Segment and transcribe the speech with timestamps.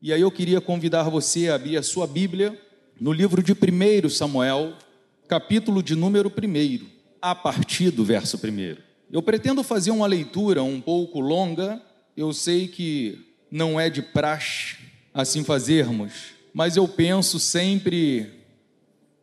[0.00, 2.56] E aí eu queria convidar você a abrir a sua Bíblia
[3.00, 4.74] no livro de 1 Samuel,
[5.26, 6.86] capítulo de número 1,
[7.20, 8.76] a partir do verso 1.
[9.10, 11.82] Eu pretendo fazer uma leitura um pouco longa,
[12.16, 14.76] eu sei que não é de praxe
[15.12, 18.44] assim fazermos, mas eu penso sempre,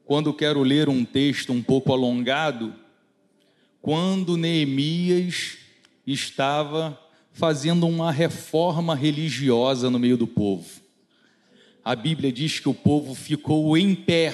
[0.03, 2.75] quando quero ler um texto um pouco alongado,
[3.81, 5.57] quando Neemias
[6.05, 6.99] estava
[7.35, 10.65] fazendo uma reforma religiosa no meio do povo.
[11.83, 14.33] A Bíblia diz que o povo ficou em pé,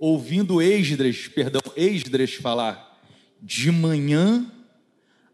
[0.00, 3.00] ouvindo Esdras, perdão, Esdras falar,
[3.40, 4.44] de manhã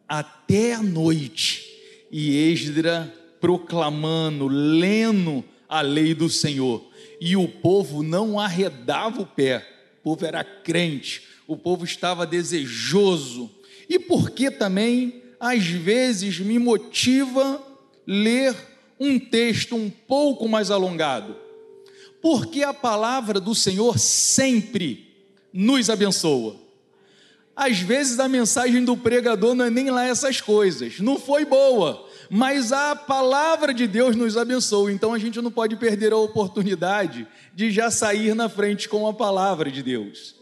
[0.07, 1.65] até a noite,
[2.11, 3.09] e Esdras
[3.41, 6.87] proclamando, lendo a lei do Senhor,
[7.19, 9.67] e o povo não arredava o pé,
[10.01, 13.51] o povo era crente, o povo estava desejoso,
[13.89, 17.61] e porque também às vezes me motiva
[18.07, 18.55] ler
[19.01, 21.35] um texto um pouco mais alongado,
[22.23, 25.13] porque a palavra do Senhor sempre
[25.53, 26.55] nos abençoa.
[27.57, 32.09] Às vezes a mensagem do pregador não é nem lá essas coisas, não foi boa,
[32.31, 37.27] mas a palavra de Deus nos abençoa, então a gente não pode perder a oportunidade
[37.53, 40.37] de já sair na frente com a palavra de Deus.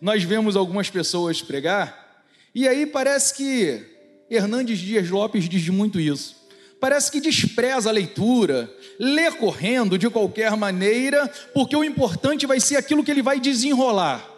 [0.00, 3.95] Nós vemos algumas pessoas pregar, e aí parece que
[4.30, 6.36] Hernandes Dias Lopes diz muito isso.
[6.80, 12.76] Parece que despreza a leitura, lê correndo de qualquer maneira, porque o importante vai ser
[12.76, 14.28] aquilo que ele vai desenrolar.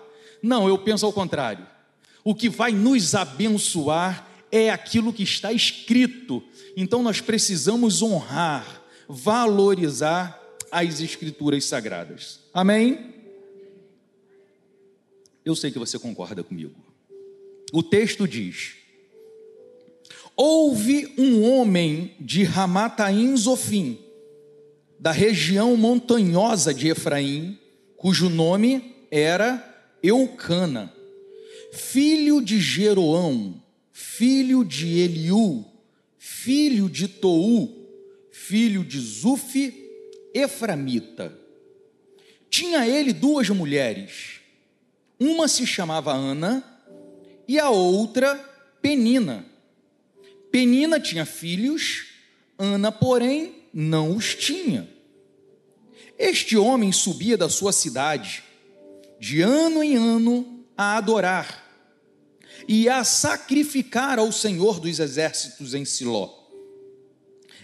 [0.43, 1.67] Não, eu penso ao contrário.
[2.23, 6.43] O que vai nos abençoar é aquilo que está escrito.
[6.77, 12.41] Então nós precisamos honrar, valorizar as escrituras sagradas.
[12.53, 13.15] Amém?
[15.45, 16.75] Eu sei que você concorda comigo.
[17.73, 18.78] O texto diz:
[20.41, 23.99] Houve um homem de Ramataim Zofim,
[24.97, 27.59] da região montanhosa de Efraim,
[27.97, 29.61] cujo nome era
[30.01, 30.95] Eucana,
[31.73, 33.61] filho de Jeroão,
[33.93, 35.65] filho de Eliú,
[36.21, 39.75] filho de Tou, filho de Zufi,
[40.33, 41.37] Eframita.
[42.49, 44.39] Tinha ele duas mulheres,
[45.19, 46.63] uma se chamava Ana
[47.49, 48.37] e a outra
[48.81, 49.58] Penina.
[50.59, 52.07] Penina tinha filhos,
[52.59, 54.89] Ana, porém, não os tinha.
[56.19, 58.43] Este homem subia da sua cidade,
[59.21, 61.65] de ano em ano, a adorar
[62.67, 66.29] e a sacrificar ao Senhor dos exércitos em Siló.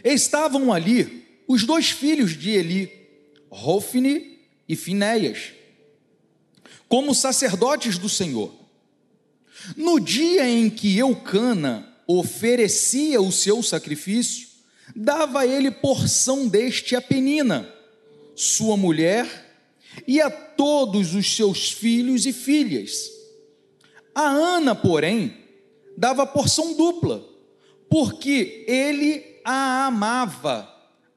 [0.05, 2.93] Estavam ali os dois filhos de Eli,
[3.51, 4.39] Rofne
[4.69, 5.53] e Finéias,
[6.89, 8.55] como sacerdotes do Senhor.
[9.77, 14.49] No dia em que Eucana, oferecia o seu sacrifício,
[14.95, 17.69] dava ele porção deste a Penina,
[18.35, 19.45] sua mulher,
[20.07, 23.11] e a todos os seus filhos e filhas.
[24.15, 25.37] A Ana, porém,
[25.97, 27.25] dava porção dupla,
[27.89, 30.69] porque ele a amava,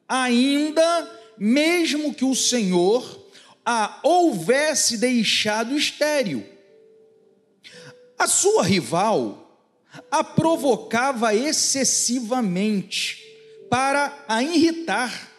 [0.07, 3.25] ainda mesmo que o Senhor
[3.65, 6.45] a houvesse deixado estéril.
[8.17, 9.46] A sua rival,
[10.09, 13.23] a provocava excessivamente
[13.69, 15.31] para a irritar,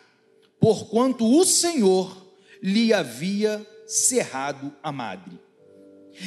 [0.60, 2.26] porquanto o Senhor
[2.62, 5.38] lhe havia cerrado a madre.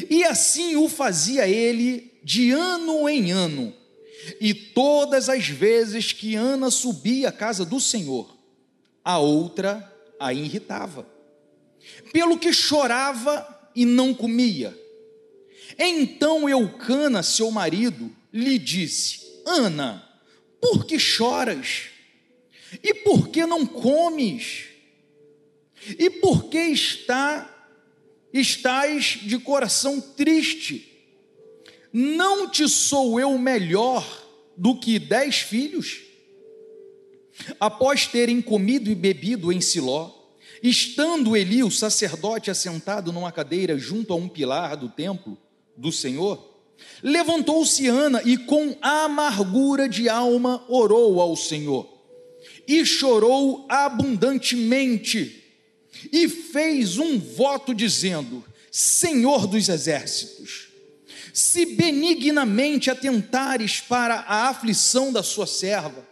[0.10, 3.74] E assim o fazia ele de ano em ano.
[4.40, 8.38] E todas as vezes que Ana subia à casa do Senhor,
[9.04, 11.08] a outra a irritava.
[12.14, 14.78] Pelo que chorava e não comia.
[15.78, 20.08] Então Eucana, seu marido, lhe disse: Ana,
[20.62, 21.90] por que choras?
[22.84, 24.66] E por que não comes?
[25.98, 27.48] E por que está
[28.34, 30.88] estás de coração triste?
[31.92, 34.06] Não te sou eu melhor
[34.56, 36.02] do que dez filhos?
[37.60, 40.12] Após terem comido e bebido em Siló,
[40.62, 45.38] estando Eli, o sacerdote, assentado numa cadeira junto a um pilar do templo
[45.76, 46.51] do Senhor,
[47.04, 51.88] Levantou-se Ana e com amargura de alma orou ao Senhor.
[52.68, 55.42] E chorou abundantemente
[56.12, 60.70] e fez um voto dizendo: Senhor dos exércitos,
[61.34, 66.08] se benignamente atentares para a aflição da sua serva,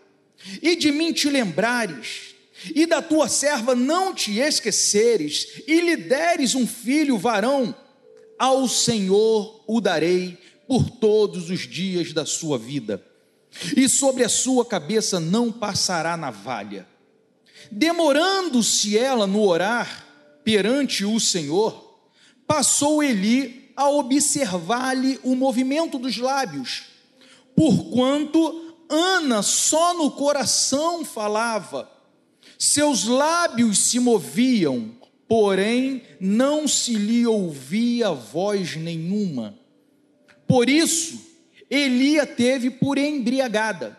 [0.62, 2.36] e de mim te lembrares,
[2.76, 7.76] e da tua serva não te esqueceres, e lhe deres um filho varão,
[8.38, 10.38] ao Senhor o darei
[10.70, 13.04] por todos os dias da sua vida,
[13.76, 16.88] e sobre a sua cabeça não passará navalha.
[17.72, 20.06] Demorando-se ela no orar
[20.44, 22.00] perante o Senhor,
[22.46, 26.84] passou Eli a observar-lhe o movimento dos lábios,
[27.56, 31.90] porquanto Ana só no coração falava,
[32.60, 34.92] seus lábios se moviam,
[35.28, 39.58] porém não se lhe ouvia voz nenhuma.
[40.50, 41.22] Por isso,
[41.70, 43.96] Elia teve por embriagada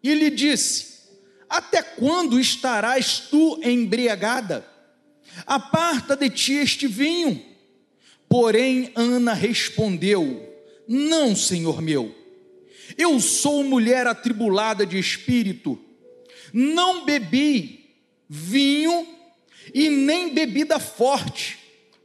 [0.00, 1.00] e lhe disse:
[1.48, 4.64] Até quando estarás tu embriagada?
[5.44, 7.42] Aparta de ti este vinho.
[8.28, 10.48] Porém, Ana respondeu:
[10.86, 12.14] Não, senhor meu,
[12.96, 15.76] eu sou mulher atribulada de espírito,
[16.52, 17.96] não bebi
[18.28, 19.08] vinho
[19.74, 21.58] e nem bebida forte,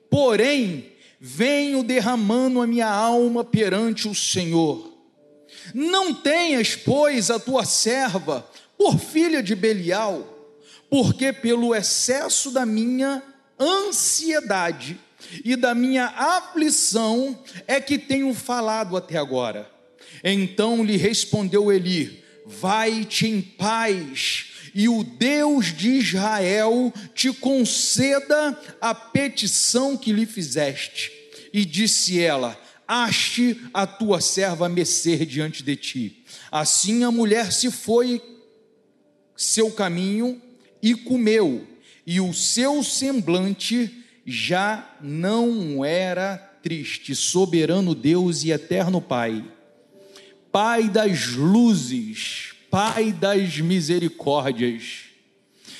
[0.09, 0.94] porém,
[1.27, 4.93] venho derramando a minha alma perante o Senhor.
[5.73, 10.23] Não tenhas, pois, a tua serva por filha de Belial,
[10.87, 13.23] porque pelo excesso da minha
[13.59, 14.99] ansiedade
[15.43, 19.67] e da minha aflição é que tenho falado até agora.
[20.23, 28.93] Então lhe respondeu Eli: Vai-te em paz, e o Deus de Israel te conceda a
[28.93, 31.14] petição que lhe fizeste.
[31.55, 36.25] E disse ela: Ache a tua serva mecer diante de ti.
[36.51, 38.21] Assim a mulher se foi
[39.37, 40.41] seu caminho
[40.83, 41.65] e comeu,
[42.05, 47.15] e o seu semblante já não era triste.
[47.15, 49.41] Soberano Deus e eterno Pai,
[50.51, 55.05] Pai das luzes, Pai das misericórdias,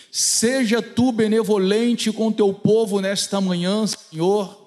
[0.10, 4.64] seja tu benevolente com teu povo nesta manhã, Senhor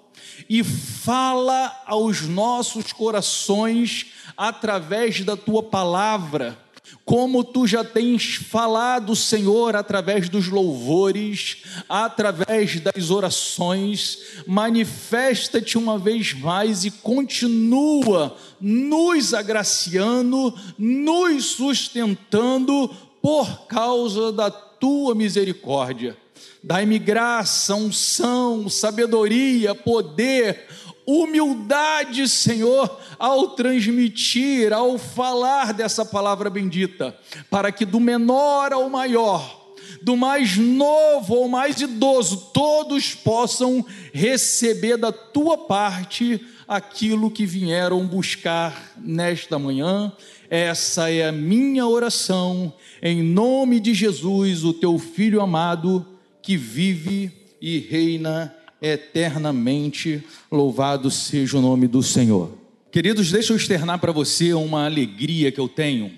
[0.48, 4.06] e fala aos nossos corações
[4.36, 6.58] através da tua palavra,
[7.04, 16.32] como tu já tens falado, Senhor, através dos louvores, através das orações, manifesta-te uma vez
[16.32, 22.88] mais e continua nos agraciando, nos sustentando
[23.20, 26.16] por causa da tua misericórdia.
[26.62, 30.66] Dai-me graça, unção, sabedoria, poder,
[31.06, 37.16] humildade, Senhor, ao transmitir, ao falar dessa palavra bendita,
[37.48, 43.82] para que do menor ao maior, do mais novo ao mais idoso, todos possam
[44.12, 50.12] receber da tua parte aquilo que vieram buscar nesta manhã.
[50.50, 52.70] Essa é a minha oração,
[53.02, 56.04] em nome de Jesus, o teu filho amado
[56.48, 57.30] que vive
[57.60, 60.24] e reina eternamente.
[60.50, 62.56] Louvado seja o nome do Senhor.
[62.90, 66.10] Queridos, deixa eu externar para você uma alegria que eu tenho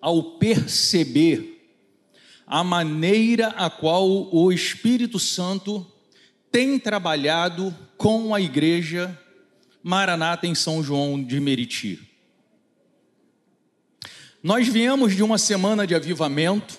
[0.00, 1.60] ao perceber
[2.46, 5.84] a maneira a qual o Espírito Santo
[6.52, 9.18] tem trabalhado com a igreja
[9.82, 11.98] Maranata em São João de Meriti.
[14.40, 16.78] Nós viemos de uma semana de avivamento,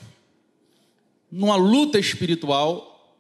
[1.34, 3.18] numa luta espiritual,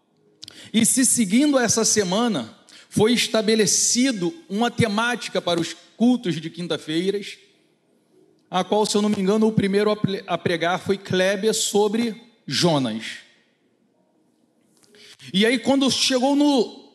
[0.71, 2.55] e se seguindo essa semana,
[2.87, 7.39] foi estabelecido uma temática para os cultos de quinta-feiras,
[8.51, 9.89] a qual, se eu não me engano, o primeiro
[10.27, 12.15] a pregar foi Kleber sobre
[12.45, 13.17] Jonas.
[15.33, 16.93] E aí, quando chegou no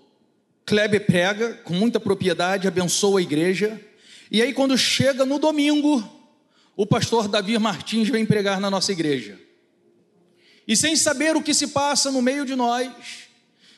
[0.64, 3.80] Kleber prega, com muita propriedade, abençoa a igreja,
[4.30, 6.08] e aí, quando chega no domingo,
[6.76, 9.47] o pastor Davi Martins vem pregar na nossa igreja.
[10.68, 12.92] E sem saber o que se passa no meio de nós,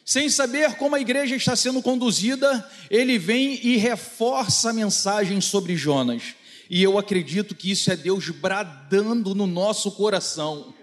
[0.04, 5.76] sem saber como a igreja está sendo conduzida, ele vem e reforça a mensagem sobre
[5.76, 6.35] Jonas.
[6.68, 10.75] E eu acredito que isso é Deus bradando no nosso coração.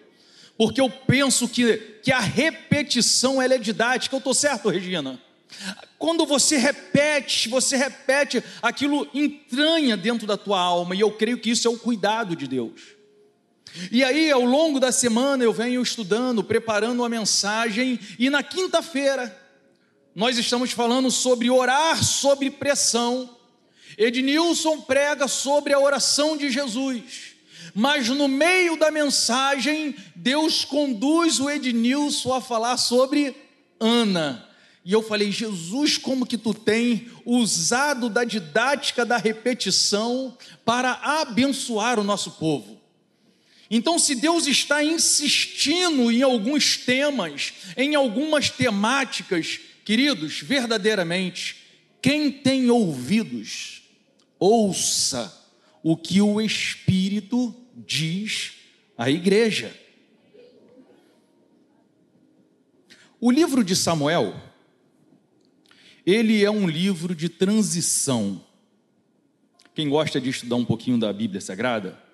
[0.57, 4.15] Porque eu penso que, que a repetição ela é didática.
[4.15, 5.21] Eu estou certo, Regina?
[5.99, 11.49] Quando você repete, você repete, aquilo entranha dentro da tua alma, e eu creio que
[11.49, 12.96] isso é o cuidado de Deus.
[13.91, 19.35] E aí, ao longo da semana, eu venho estudando, preparando uma mensagem, e na quinta-feira,
[20.15, 23.29] nós estamos falando sobre orar sobre pressão.
[23.97, 27.35] Ednilson prega sobre a oração de Jesus,
[27.73, 33.35] mas no meio da mensagem, Deus conduz o Ednilson a falar sobre
[33.79, 34.47] Ana.
[34.83, 41.99] E eu falei, Jesus, como que tu tem usado da didática da repetição para abençoar
[41.99, 42.76] o nosso povo?
[43.69, 51.57] Então, se Deus está insistindo em alguns temas, em algumas temáticas, queridos, verdadeiramente,
[52.01, 53.83] quem tem ouvidos,
[54.39, 55.33] ouça
[55.83, 58.53] o que o Espírito diz
[58.97, 59.75] à igreja.
[63.19, 64.39] O livro de Samuel,
[66.05, 68.43] ele é um livro de transição.
[69.73, 72.06] Quem gosta de estudar um pouquinho da Bíblia Sagrada,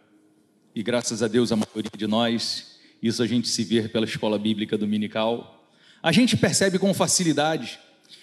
[0.76, 4.40] e graças a Deus a maioria de nós, isso a gente se vê pela escola
[4.40, 5.70] bíblica dominical,
[6.02, 7.80] a gente percebe com facilidade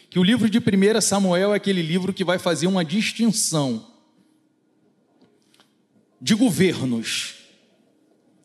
[0.09, 3.87] que o livro de 1 Samuel é aquele livro que vai fazer uma distinção
[6.21, 7.37] de governos.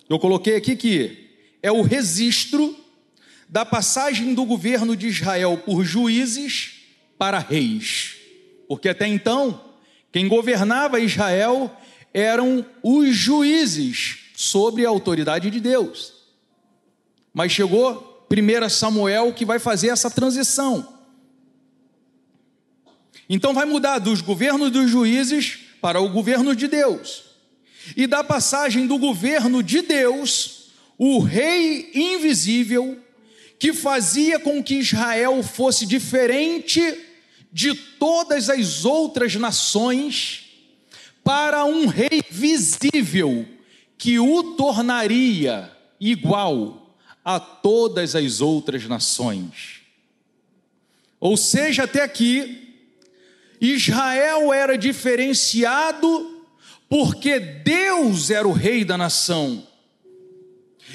[0.08, 1.30] Eu coloquei aqui que
[1.64, 2.78] é o registro
[3.50, 6.84] da passagem do governo de Israel por juízes
[7.18, 8.18] para reis.
[8.68, 9.74] Porque até então,
[10.12, 11.76] quem governava Israel
[12.15, 16.13] eram os juízes sobre a autoridade de Deus.
[17.34, 20.98] Mas chegou 1 Samuel que vai fazer essa transição.
[23.29, 27.25] Então vai mudar dos governos dos juízes para o governo de Deus.
[27.98, 32.98] E da passagem do governo de Deus, o rei invisível,
[33.60, 36.81] que fazia com que Israel fosse diferente
[37.51, 40.45] de todas as outras nações,
[41.25, 43.48] para um rei visível,
[43.98, 49.82] que o tornaria igual a todas as outras nações.
[51.20, 52.75] Ou seja, até aqui,
[53.60, 56.44] Israel era diferenciado
[56.88, 59.67] porque Deus era o rei da nação.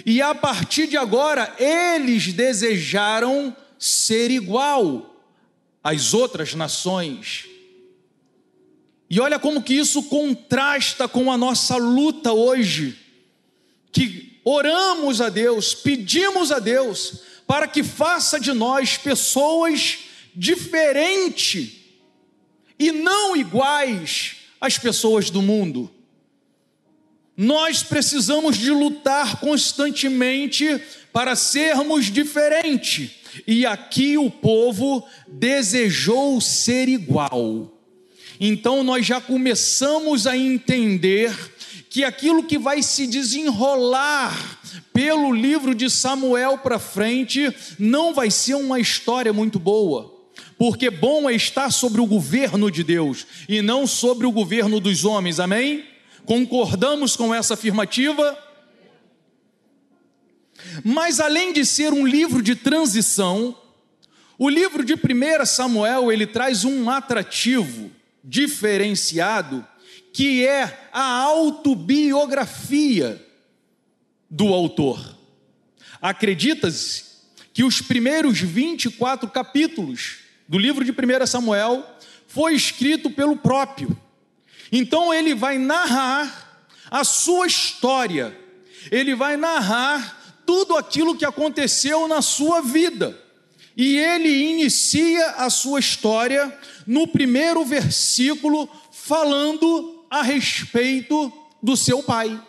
[0.07, 5.13] E a partir de agora, eles desejaram ser igual
[5.83, 7.50] às outras nações.
[9.11, 12.97] E olha como que isso contrasta com a nossa luta hoje,
[13.91, 19.99] que oramos a Deus, pedimos a Deus para que faça de nós pessoas
[20.33, 21.73] diferentes
[22.79, 25.91] e não iguais às pessoas do mundo.
[27.37, 30.81] Nós precisamos de lutar constantemente
[31.13, 33.11] para sermos diferentes.
[33.45, 37.80] E aqui o povo desejou ser igual.
[38.41, 41.31] Então nós já começamos a entender
[41.91, 44.59] que aquilo que vai se desenrolar
[44.93, 50.19] pelo livro de Samuel para frente não vai ser uma história muito boa
[50.61, 55.07] porque bom é estar sobre o governo de Deus e não sobre o governo dos
[55.07, 55.87] homens, amém?
[56.27, 58.39] Concordamos com essa afirmativa?
[60.85, 63.57] Mas além de ser um livro de transição,
[64.39, 67.91] o livro de 1 Samuel ele traz um atrativo
[68.23, 69.67] diferenciado
[70.13, 73.25] que é a autobiografia
[74.29, 75.17] do autor.
[76.01, 77.05] Acredita-se
[77.53, 81.85] que os primeiros 24 capítulos do livro de 1 Samuel
[82.27, 83.97] foi escrito pelo próprio.
[84.73, 88.37] Então ele vai narrar a sua história,
[88.91, 93.17] ele vai narrar tudo aquilo que aconteceu na sua vida.
[93.77, 102.41] E ele inicia a sua história no primeiro versículo, falando a respeito do seu pai.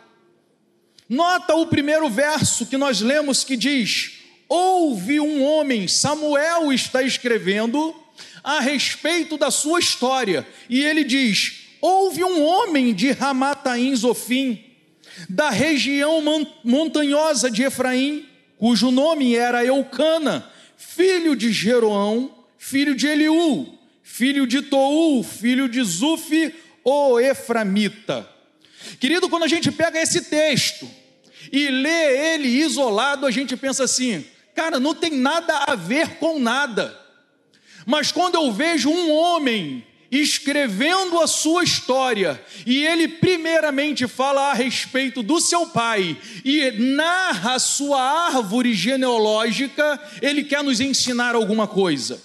[1.07, 7.95] Nota o primeiro verso que nós lemos que diz: houve um homem, Samuel está escrevendo
[8.43, 14.63] a respeito da sua história, e ele diz: houve um homem de Ramataim Zofim,
[15.29, 16.23] da região
[16.63, 18.25] montanhosa de Efraim,
[18.57, 20.49] cujo nome era Eucana,
[20.81, 28.27] filho de Jeroão, filho de Eliú, filho de Tou, filho de Zufi, o Eframita.
[28.99, 30.89] Querido, quando a gente pega esse texto
[31.51, 36.39] e lê ele isolado, a gente pensa assim: Cara, não tem nada a ver com
[36.39, 36.99] nada.
[37.85, 44.53] Mas quando eu vejo um homem escrevendo a sua história, e ele primeiramente fala a
[44.53, 51.65] respeito do seu pai e narra a sua árvore genealógica, ele quer nos ensinar alguma
[51.65, 52.21] coisa.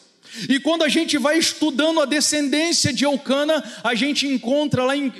[0.49, 5.13] E quando a gente vai estudando a descendência de Eucana, a gente encontra lá em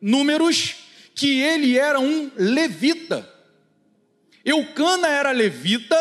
[0.00, 0.76] Números
[1.14, 3.28] que ele era um levita.
[4.44, 5.96] Eucana era levita,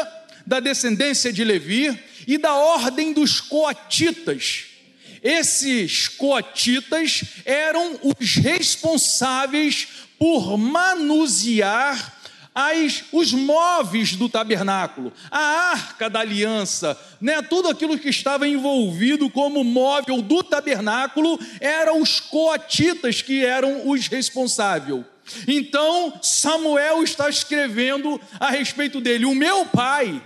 [0.49, 1.95] da descendência de Levi
[2.27, 4.68] e da ordem dos coatitas.
[5.23, 12.17] Esses coatitas eram os responsáveis por manusear
[12.53, 15.39] as, os móveis do tabernáculo, a
[15.71, 17.41] arca da aliança, né?
[17.41, 24.07] tudo aquilo que estava envolvido como móvel do tabernáculo, eram os coatitas que eram os
[24.07, 25.05] responsáveis.
[25.47, 29.25] Então Samuel está escrevendo a respeito dele.
[29.25, 30.21] O meu pai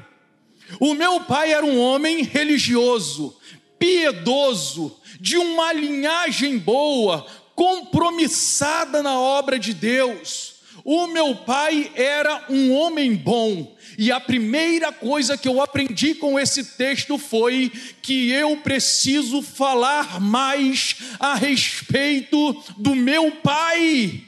[0.79, 3.35] o meu pai era um homem religioso,
[3.83, 10.53] piedoso, de uma linhagem boa, compromissada na obra de Deus.
[10.85, 16.39] O meu pai era um homem bom, e a primeira coisa que eu aprendi com
[16.39, 17.69] esse texto foi
[18.01, 24.23] que eu preciso falar mais a respeito do meu pai,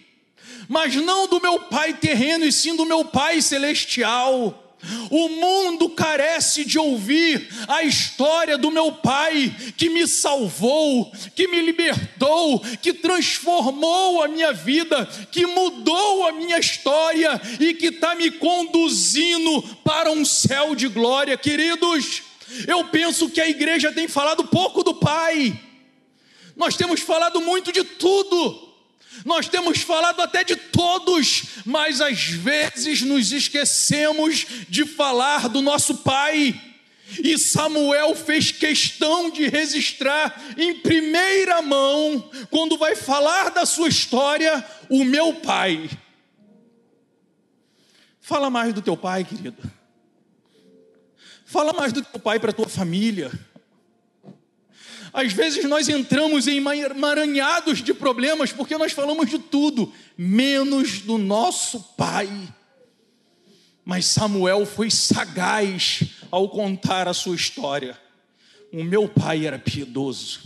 [0.68, 4.65] mas não do meu pai terreno, e sim do meu pai celestial.
[5.10, 11.62] O mundo carece de ouvir a história do meu pai que me salvou, que me
[11.62, 18.32] libertou, que transformou a minha vida, que mudou a minha história e que está me
[18.32, 22.24] conduzindo para um céu de glória, queridos.
[22.68, 25.60] Eu penso que a igreja tem falado pouco do Pai,
[26.56, 28.65] nós temos falado muito de tudo
[29.24, 35.98] nós temos falado até de todos, mas às vezes nos esquecemos de falar do nosso
[35.98, 36.60] Pai.
[37.24, 44.66] E Samuel fez questão de registrar em primeira mão, quando vai falar da sua história,
[44.90, 45.88] o meu pai.
[48.20, 49.62] Fala mais do teu pai, querido.
[51.46, 53.32] Fala mais do teu pai para a tua família.
[55.16, 61.18] Às vezes nós entramos em emaranhados de problemas porque nós falamos de tudo, menos do
[61.18, 62.30] nosso pai.
[63.86, 67.98] Mas Samuel foi sagaz ao contar a sua história.
[68.74, 70.42] O meu pai era piedoso,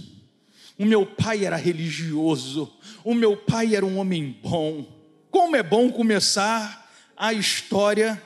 [0.77, 2.71] o meu pai era religioso,
[3.03, 4.85] o meu pai era um homem bom.
[5.31, 8.21] Como é bom começar a história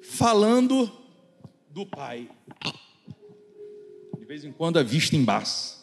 [0.00, 0.90] falando
[1.68, 2.30] do pai.
[4.18, 5.81] De vez em quando a vista embaça.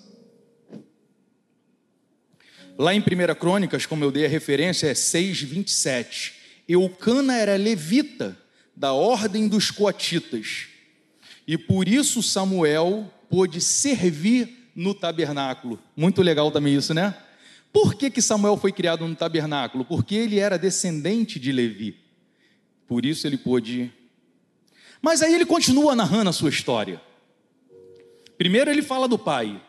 [2.80, 3.04] Lá em 1
[3.38, 6.34] Crônicas, como eu dei a referência, é 6, 27.
[6.66, 8.38] Eucana era levita
[8.74, 10.68] da ordem dos coatitas.
[11.46, 15.78] E por isso Samuel pôde servir no tabernáculo.
[15.94, 17.14] Muito legal também isso, né?
[17.74, 19.84] Por que, que Samuel foi criado no tabernáculo?
[19.84, 21.98] Porque ele era descendente de Levi.
[22.88, 23.92] Por isso ele pôde.
[25.02, 27.02] Mas aí ele continua narrando a sua história.
[28.38, 29.62] Primeiro ele fala do pai.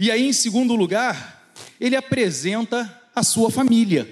[0.00, 1.43] E aí, em segundo lugar,
[1.80, 4.08] ele apresenta a sua família.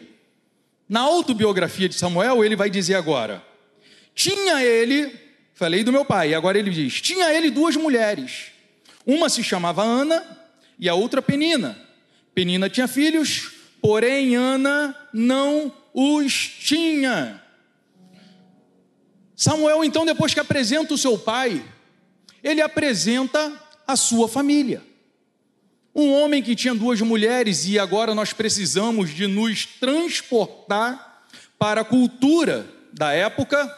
[0.88, 3.44] Na autobiografia de Samuel, ele vai dizer agora:
[4.14, 5.18] tinha ele,
[5.54, 8.52] falei do meu pai, agora ele diz: tinha ele duas mulheres.
[9.06, 10.24] Uma se chamava Ana
[10.78, 11.76] e a outra Penina.
[12.34, 17.42] Penina tinha filhos, porém Ana não os tinha.
[19.34, 21.64] Samuel, então, depois que apresenta o seu pai,
[22.44, 23.52] ele apresenta
[23.86, 24.82] a sua família.
[25.94, 31.26] Um homem que tinha duas mulheres e agora nós precisamos de nos transportar
[31.58, 33.72] para a cultura da época,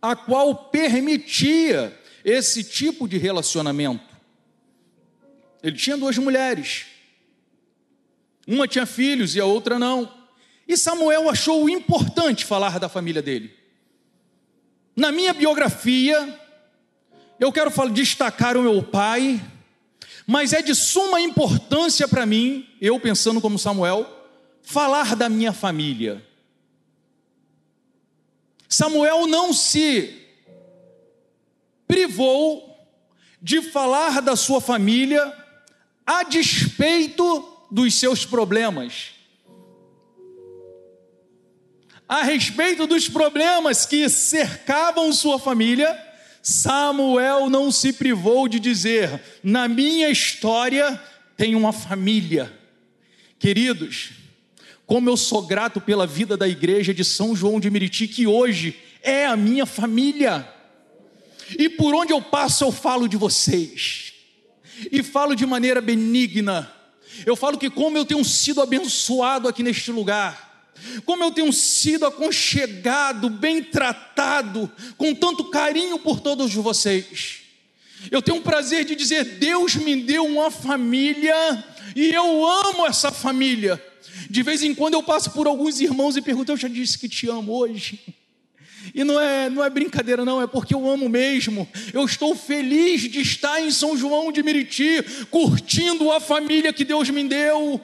[0.00, 4.04] a qual permitia esse tipo de relacionamento.
[5.62, 6.86] Ele tinha duas mulheres.
[8.46, 10.10] Uma tinha filhos e a outra não.
[10.66, 13.54] E Samuel achou importante falar da família dele.
[14.96, 16.40] Na minha biografia,
[17.38, 19.40] eu quero destacar o meu pai,
[20.30, 24.06] mas é de suma importância para mim, eu pensando como Samuel,
[24.60, 26.22] falar da minha família.
[28.68, 30.28] Samuel não se
[31.86, 32.78] privou
[33.40, 35.34] de falar da sua família
[36.04, 39.12] a despeito dos seus problemas.
[42.06, 46.07] A respeito dos problemas que cercavam sua família,
[46.48, 50.98] Samuel não se privou de dizer: na minha história
[51.36, 52.50] tem uma família.
[53.38, 54.12] Queridos,
[54.86, 58.78] como eu sou grato pela vida da igreja de São João de Meriti, que hoje
[59.02, 60.50] é a minha família.
[61.58, 64.14] E por onde eu passo, eu falo de vocês.
[64.90, 66.72] E falo de maneira benigna.
[67.26, 70.47] Eu falo que como eu tenho sido abençoado aqui neste lugar
[71.04, 77.40] como eu tenho sido aconchegado, bem tratado, com tanto carinho por todos vocês.
[78.10, 81.64] Eu tenho o prazer de dizer: Deus me deu uma família
[81.94, 83.82] e eu amo essa família.
[84.30, 87.08] De vez em quando eu passo por alguns irmãos e pergunto: Eu já disse que
[87.08, 88.00] te amo hoje.
[88.94, 91.68] E não é, não é brincadeira, não, é porque eu amo mesmo.
[91.92, 97.10] Eu estou feliz de estar em São João de Meriti, curtindo a família que Deus
[97.10, 97.80] me deu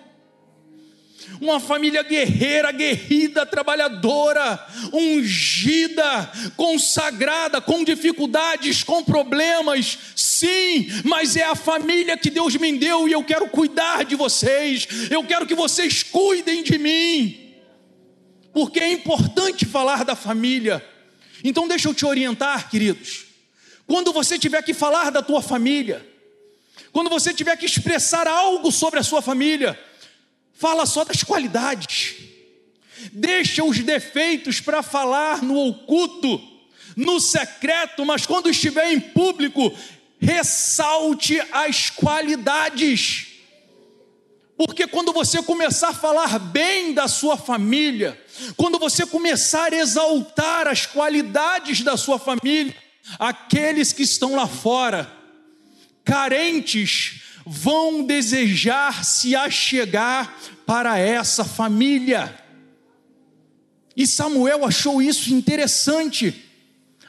[1.41, 11.55] uma família guerreira, guerrida, trabalhadora, ungida, consagrada, com dificuldades, com problemas, sim, mas é a
[11.55, 16.03] família que Deus me deu e eu quero cuidar de vocês, eu quero que vocês
[16.03, 17.55] cuidem de mim,
[18.53, 20.85] porque é importante falar da família.
[21.43, 23.27] Então, deixa eu te orientar, queridos,
[23.87, 26.05] quando você tiver que falar da tua família,
[26.91, 29.79] quando você tiver que expressar algo sobre a sua família,
[30.55, 32.17] fala só das qualidades.
[33.13, 36.41] Deixa os defeitos para falar no oculto,
[36.97, 39.77] no secreto, mas quando estiver em público,
[40.19, 43.27] ressalte as qualidades.
[44.57, 48.19] Porque quando você começar a falar bem da sua família,
[48.57, 52.75] quando você começar a exaltar as qualidades da sua família,
[53.19, 55.11] aqueles que estão lá fora,
[56.05, 60.35] carentes, vão desejar se achegar
[60.67, 62.35] para essa família.
[63.97, 66.43] E Samuel achou isso interessante.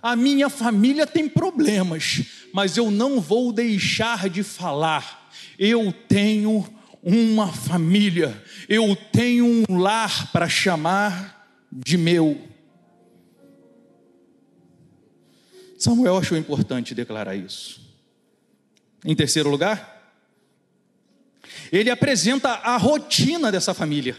[0.02, 2.22] A minha família tem problemas,
[2.54, 5.30] mas eu não vou deixar de falar.
[5.58, 6.68] Eu tenho
[7.02, 12.40] uma família, eu tenho um lar para chamar de meu.
[15.78, 17.80] Samuel achou importante declarar isso.
[19.04, 19.95] Em terceiro lugar,
[21.72, 24.18] ele apresenta a rotina dessa família.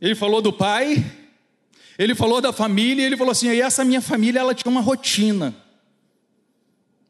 [0.00, 1.04] Ele falou do pai,
[1.98, 5.54] ele falou da família, ele falou assim: e essa minha família ela tinha uma rotina,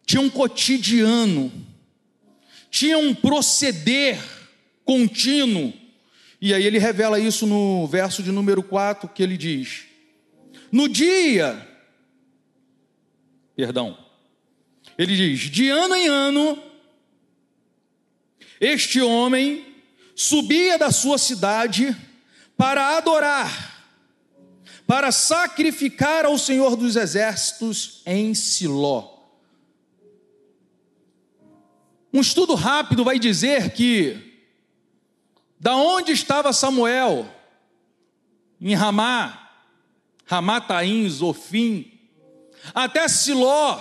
[0.06, 1.52] tinha um cotidiano
[2.74, 4.18] tinha um proceder
[4.84, 5.72] contínuo.
[6.40, 9.84] E aí ele revela isso no verso de número 4, que ele diz:
[10.72, 11.68] No dia,
[13.54, 13.96] perdão,
[14.98, 16.60] ele diz: de ano em ano,
[18.60, 19.74] este homem
[20.14, 21.96] subia da sua cidade
[22.56, 23.84] para adorar,
[24.86, 29.12] para sacrificar ao Senhor dos Exércitos em Siló.
[32.12, 34.34] Um estudo rápido vai dizer que
[35.58, 37.28] da onde estava Samuel
[38.60, 39.50] em Ramá,
[40.24, 41.90] Ramataim, Zofim,
[42.72, 43.80] até Siló,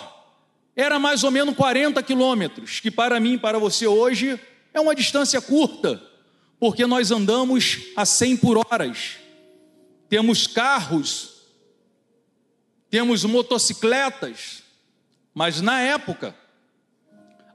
[0.76, 4.40] era mais ou menos 40 quilômetros, que para mim, para você hoje,
[4.74, 6.02] é uma distância curta,
[6.60, 9.18] porque nós andamos a 100 por horas,
[10.10, 11.34] temos carros,
[12.90, 14.64] temos motocicletas,
[15.34, 16.36] mas na época,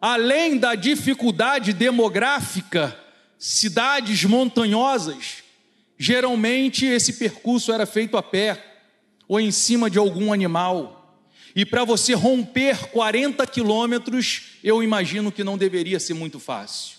[0.01, 2.99] além da dificuldade demográfica,
[3.39, 5.45] cidades montanhosas,
[5.97, 8.65] geralmente esse percurso era feito a pé
[9.27, 11.23] ou em cima de algum animal.
[11.55, 16.98] E para você romper 40 quilômetros, eu imagino que não deveria ser muito fácil.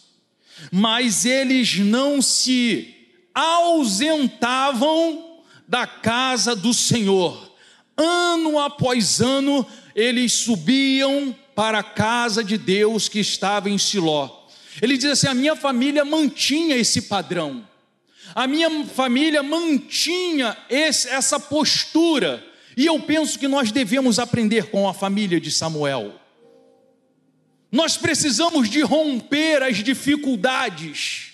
[0.72, 2.96] Mas eles não se
[3.34, 7.50] ausentavam da casa do Senhor.
[7.96, 14.48] Ano após ano, eles subiam para a casa de Deus que estava em Siló.
[14.82, 17.68] Ele diz assim: a minha família mantinha esse padrão,
[18.34, 22.46] a minha família mantinha esse, essa postura,
[22.78, 26.14] e eu penso que nós devemos aprender com a família de Samuel.
[27.72, 31.34] Nós precisamos de romper as dificuldades,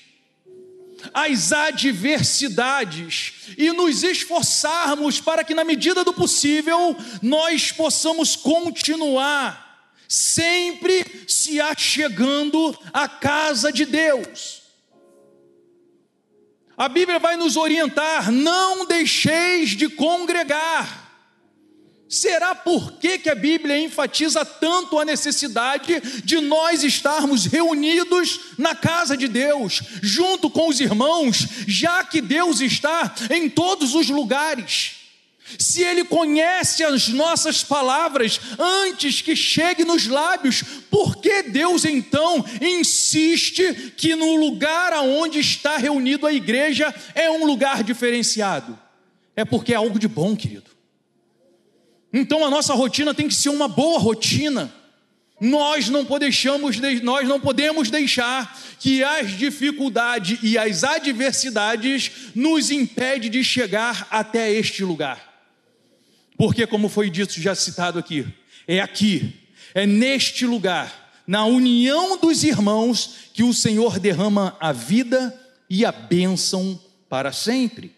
[1.13, 9.63] as adversidades e nos esforçarmos para que, na medida do possível, nós possamos continuar
[10.07, 14.63] sempre se achegando à casa de Deus.
[16.77, 21.04] A Bíblia vai nos orientar: não deixeis de congregar.
[22.07, 28.75] Será por que, que a Bíblia enfatiza tanto a necessidade de nós estarmos reunidos na
[28.75, 34.97] casa de Deus, junto com os irmãos, já que Deus está em todos os lugares?
[35.57, 42.43] Se Ele conhece as nossas palavras antes que chegue nos lábios, por que Deus então
[42.61, 48.77] insiste que no lugar aonde está reunido a igreja é um lugar diferenciado?
[49.35, 50.74] É porque é algo de bom, querido.
[52.17, 54.73] Então a nossa rotina tem que ser uma boa rotina.
[55.41, 63.27] Nós não podemos, nós não podemos deixar que as dificuldades e as adversidades nos impede
[63.27, 65.33] de chegar até este lugar.
[66.37, 68.25] Porque, como foi dito, já citado aqui,
[68.65, 69.33] é aqui,
[69.73, 75.37] é neste lugar, na união dos irmãos, que o Senhor derrama a vida
[75.69, 77.93] e a bênção para sempre.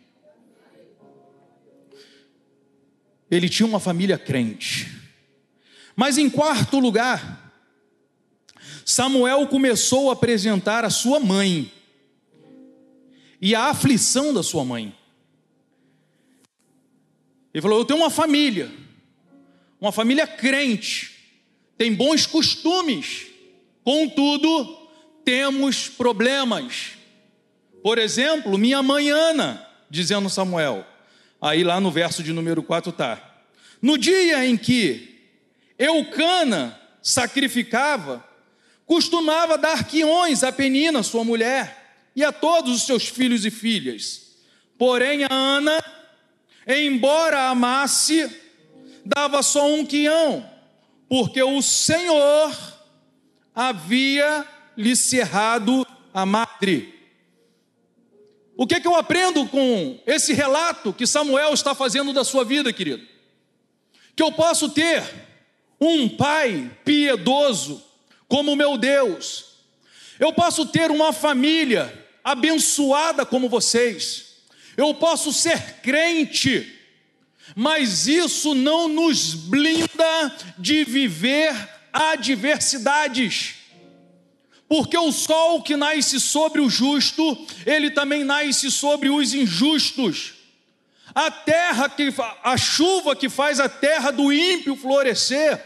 [3.30, 4.92] Ele tinha uma família crente.
[5.96, 7.52] Mas em quarto lugar,
[8.86, 11.72] Samuel começou a apresentar a sua mãe
[13.42, 14.96] e a aflição da sua mãe.
[17.54, 18.72] Ele falou: Eu tenho uma família,
[19.82, 21.18] uma família crente,
[21.78, 23.28] tem bons costumes,
[23.84, 24.78] contudo,
[25.26, 26.92] temos problemas.
[27.84, 30.86] Por exemplo, minha mãe Ana, dizendo Samuel,
[31.42, 33.22] aí lá no verso de número 4 está:
[33.82, 35.20] No dia em que
[35.78, 38.26] Eucana sacrificava,
[38.86, 44.28] costumava dar quiões a Penina, sua mulher, e a todos os seus filhos e filhas
[44.78, 45.84] Porém, a Ana,
[46.68, 48.30] embora amasse,
[49.04, 50.48] dava só um quião,
[51.10, 52.56] porque o Senhor
[53.56, 54.46] havia
[54.78, 56.97] lhe cerrado a madre.
[58.58, 62.44] O que, é que eu aprendo com esse relato que Samuel está fazendo da sua
[62.44, 63.08] vida, querido?
[64.16, 65.04] Que eu posso ter
[65.80, 67.84] um pai piedoso
[68.28, 69.46] como meu Deus,
[70.20, 74.38] eu posso ter uma família abençoada como vocês,
[74.76, 76.76] eu posso ser crente,
[77.56, 81.56] mas isso não nos blinda de viver
[81.94, 83.57] adversidades.
[84.68, 90.34] Porque o sol que nasce sobre o justo, ele também nasce sobre os injustos.
[91.16, 95.64] A terra que a chuva que faz a terra do ímpio florescer,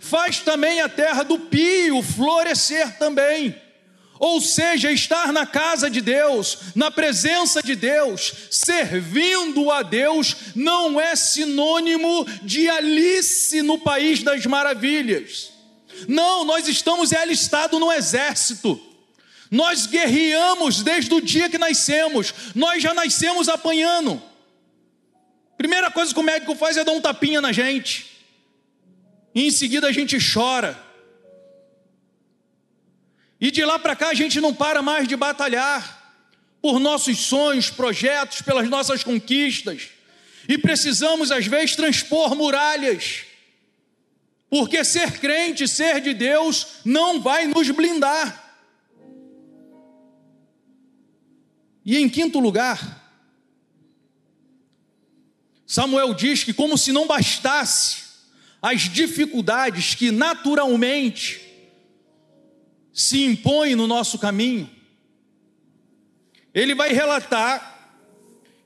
[0.00, 3.54] faz também a terra do pio florescer também.
[4.18, 11.00] Ou seja, estar na casa de Deus, na presença de Deus, servindo a Deus, não
[11.00, 15.59] é sinônimo de Alice no País das Maravilhas.
[16.08, 18.80] Não, nós estamos alistado no exército.
[19.50, 22.32] Nós guerreamos desde o dia que nascemos.
[22.54, 24.22] Nós já nascemos apanhando.
[25.58, 28.10] Primeira coisa que o médico faz é dar um tapinha na gente.
[29.34, 30.80] E em seguida a gente chora.
[33.40, 35.98] E de lá para cá a gente não para mais de batalhar
[36.62, 39.88] por nossos sonhos, projetos, pelas nossas conquistas.
[40.48, 43.29] E precisamos às vezes transpor muralhas
[44.50, 48.50] porque ser crente, ser de Deus, não vai nos blindar.
[51.86, 53.00] E em quinto lugar,
[55.64, 58.02] Samuel diz que, como se não bastasse
[58.60, 61.40] as dificuldades que naturalmente
[62.92, 64.68] se impõem no nosso caminho,
[66.52, 67.70] ele vai relatar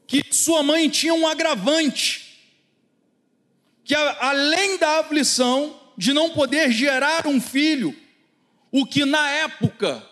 [0.06, 2.23] que sua mãe tinha um agravante
[3.84, 7.94] que além da aflição de não poder gerar um filho,
[8.72, 10.04] o que na época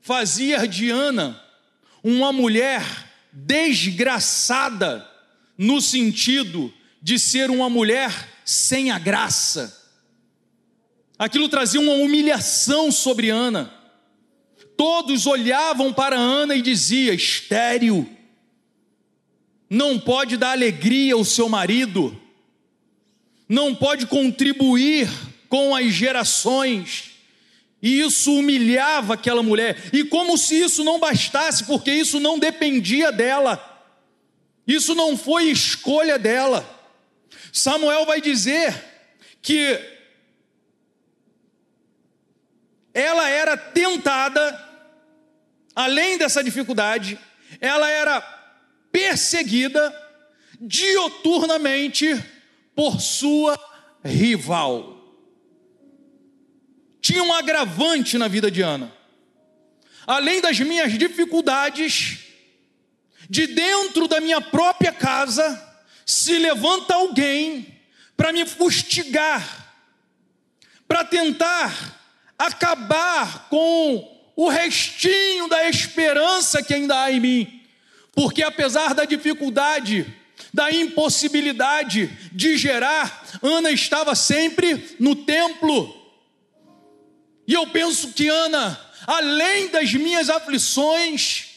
[0.00, 1.40] fazia de Ana
[2.02, 2.82] uma mulher
[3.32, 5.06] desgraçada,
[5.56, 8.10] no sentido de ser uma mulher
[8.44, 9.76] sem a graça.
[11.18, 13.72] Aquilo trazia uma humilhação sobre Ana.
[14.76, 18.08] Todos olhavam para Ana e diziam: estéril,
[19.68, 22.18] não pode dar alegria ao seu marido
[23.48, 25.08] não pode contribuir
[25.48, 27.12] com as gerações.
[27.80, 29.90] E isso humilhava aquela mulher.
[29.92, 33.64] E como se isso não bastasse, porque isso não dependia dela.
[34.66, 36.68] Isso não foi escolha dela.
[37.52, 38.74] Samuel vai dizer
[39.40, 39.80] que
[42.92, 44.68] ela era tentada,
[45.74, 47.18] além dessa dificuldade,
[47.60, 48.20] ela era
[48.90, 49.94] perseguida
[50.60, 52.12] dioturnamente
[52.78, 53.58] por sua
[54.04, 55.04] rival.
[57.00, 58.94] Tinha um agravante na vida de Ana.
[60.06, 62.20] Além das minhas dificuldades,
[63.28, 65.60] de dentro da minha própria casa,
[66.06, 67.80] se levanta alguém
[68.16, 69.74] para me fustigar,
[70.86, 72.00] para tentar
[72.38, 77.60] acabar com o restinho da esperança que ainda há em mim.
[78.12, 80.06] Porque apesar da dificuldade,
[80.52, 85.94] da impossibilidade de gerar, Ana estava sempre no templo.
[87.46, 91.48] E eu penso que Ana, além das minhas aflições,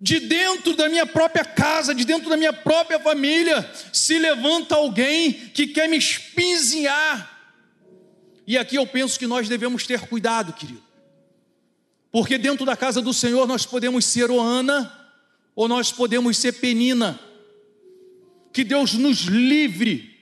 [0.00, 5.32] de dentro da minha própria casa, de dentro da minha própria família, se levanta alguém
[5.32, 7.38] que quer me espinzinhar.
[8.46, 10.82] E aqui eu penso que nós devemos ter cuidado, querido.
[12.10, 14.90] Porque dentro da casa do Senhor nós podemos ser o Ana
[15.54, 17.20] ou nós podemos ser Penina.
[18.52, 20.18] Que Deus nos livre,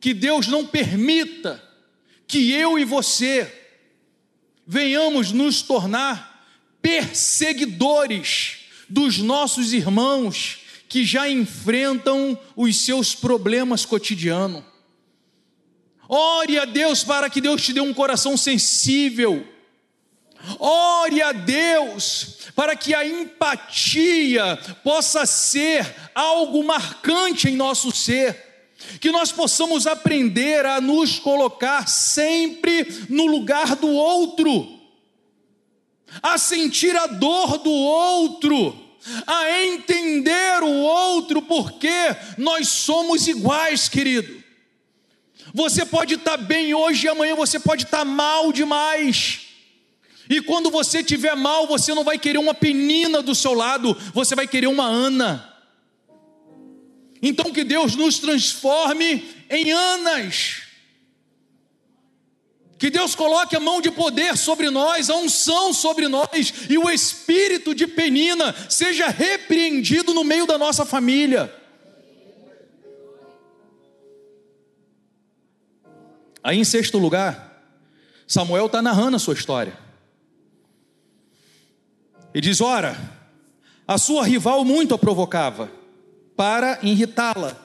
[0.00, 1.62] que Deus não permita
[2.26, 3.52] que eu e você
[4.66, 6.46] venhamos nos tornar
[6.80, 14.64] perseguidores dos nossos irmãos que já enfrentam os seus problemas cotidianos.
[16.08, 19.46] Ore a Deus para que Deus te dê um coração sensível
[20.58, 28.68] Ore a Deus para que a empatia possa ser algo marcante em nosso ser,
[29.00, 34.78] que nós possamos aprender a nos colocar sempre no lugar do outro,
[36.22, 38.76] a sentir a dor do outro,
[39.26, 44.42] a entender o outro, porque nós somos iguais, querido.
[45.54, 49.49] Você pode estar bem hoje e amanhã você pode estar mal demais.
[50.30, 54.36] E quando você tiver mal, você não vai querer uma penina do seu lado, você
[54.36, 55.52] vai querer uma Ana.
[57.20, 60.62] Então que Deus nos transforme em Anas.
[62.78, 66.88] Que Deus coloque a mão de poder sobre nós, a unção sobre nós, e o
[66.88, 71.52] espírito de penina seja repreendido no meio da nossa família.
[76.42, 77.66] Aí, em sexto lugar,
[78.28, 79.89] Samuel está narrando a sua história.
[82.34, 82.96] E diz: Ora,
[83.86, 85.70] a sua rival muito a provocava,
[86.36, 87.56] para irritá-la,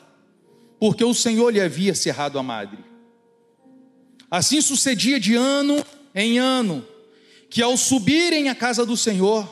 [0.79, 2.79] porque o Senhor lhe havia cerrado a madre.
[4.29, 6.85] Assim sucedia de ano em ano,
[7.49, 9.47] que ao subirem à casa do Senhor,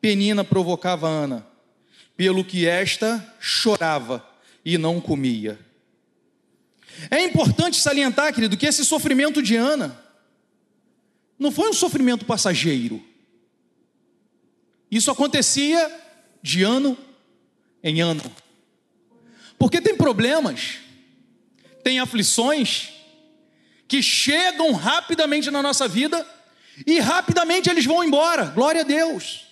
[0.00, 1.46] Penina provocava Ana,
[2.16, 4.26] pelo que esta chorava
[4.64, 5.58] e não comia.
[7.10, 9.98] É importante salientar, querido, que esse sofrimento de Ana
[11.38, 13.02] não foi um sofrimento passageiro.
[14.94, 15.92] Isso acontecia
[16.40, 16.96] de ano
[17.82, 18.22] em ano.
[19.58, 20.76] Porque tem problemas,
[21.82, 22.90] tem aflições
[23.88, 26.24] que chegam rapidamente na nossa vida
[26.86, 28.44] e rapidamente eles vão embora.
[28.44, 29.48] Glória a Deus.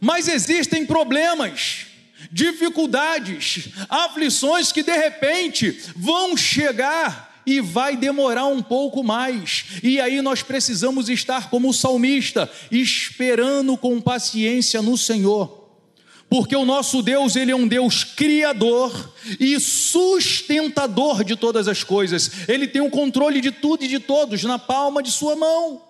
[0.00, 1.84] Mas existem problemas
[2.32, 9.64] dificuldades, aflições que de repente vão chegar e vai demorar um pouco mais.
[9.82, 15.62] E aí nós precisamos estar como o salmista, esperando com paciência no Senhor.
[16.28, 22.48] Porque o nosso Deus, ele é um Deus criador e sustentador de todas as coisas.
[22.48, 25.82] Ele tem o controle de tudo e de todos na palma de sua mão.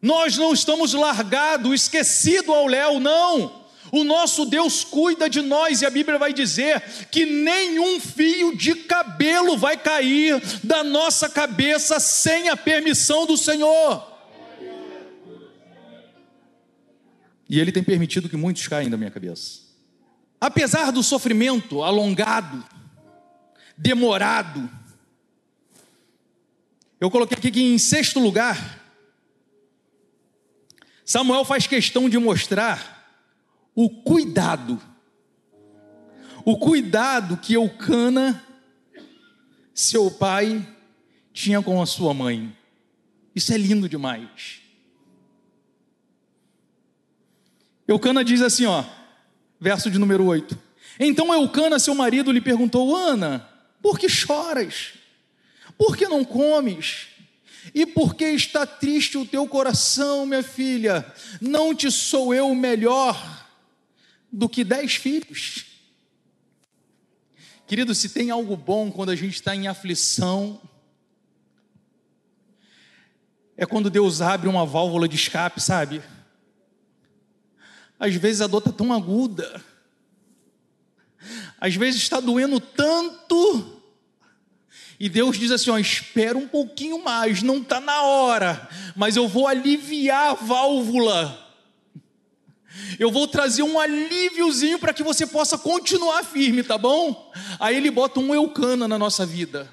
[0.00, 3.61] Nós não estamos largados, esquecido ao léu, não.
[3.94, 8.74] O nosso Deus cuida de nós e a Bíblia vai dizer que nenhum fio de
[8.74, 14.10] cabelo vai cair da nossa cabeça sem a permissão do Senhor.
[17.46, 19.60] E Ele tem permitido que muitos caem da minha cabeça.
[20.40, 22.64] Apesar do sofrimento alongado,
[23.76, 24.70] demorado,
[26.98, 28.80] eu coloquei aqui que em sexto lugar,
[31.04, 33.01] Samuel faz questão de mostrar
[33.74, 34.80] o cuidado,
[36.44, 38.44] o cuidado que Eucana,
[39.74, 40.66] seu pai,
[41.32, 42.54] tinha com a sua mãe.
[43.34, 44.60] Isso é lindo demais.
[47.88, 48.84] Eucana diz assim, ó,
[49.58, 50.58] verso de número 8.
[51.00, 53.48] Então Eucana, seu marido, lhe perguntou: Ana,
[53.80, 54.94] por que choras?
[55.78, 57.08] Por que não comes?
[57.74, 61.06] E por que está triste o teu coração, minha filha?
[61.40, 63.41] Não te sou eu melhor
[64.32, 65.66] do que dez filhos?
[67.66, 70.60] Querido, se tem algo bom quando a gente está em aflição,
[73.56, 76.02] é quando Deus abre uma válvula de escape, sabe?
[77.98, 79.62] Às vezes a dor está tão aguda,
[81.60, 83.80] às vezes está doendo tanto,
[84.98, 89.28] e Deus diz assim: ó, espera um pouquinho mais, não está na hora, mas eu
[89.28, 91.51] vou aliviar a válvula.
[92.98, 97.32] Eu vou trazer um alíviozinho para que você possa continuar firme, tá bom?
[97.58, 99.70] Aí ele bota um eucana na nossa vida.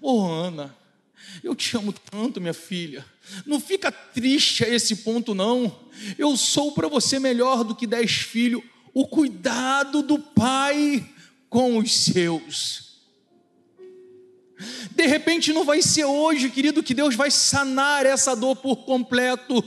[0.00, 0.74] Ô oh, Ana,
[1.42, 3.04] eu te amo tanto, minha filha.
[3.46, 5.80] Não fica triste a esse ponto, não.
[6.18, 8.62] Eu sou para você melhor do que dez filhos.
[8.92, 11.06] O cuidado do pai
[11.48, 12.84] com os seus.
[14.92, 19.62] De repente não vai ser hoje, querido, que Deus vai sanar essa dor por completo.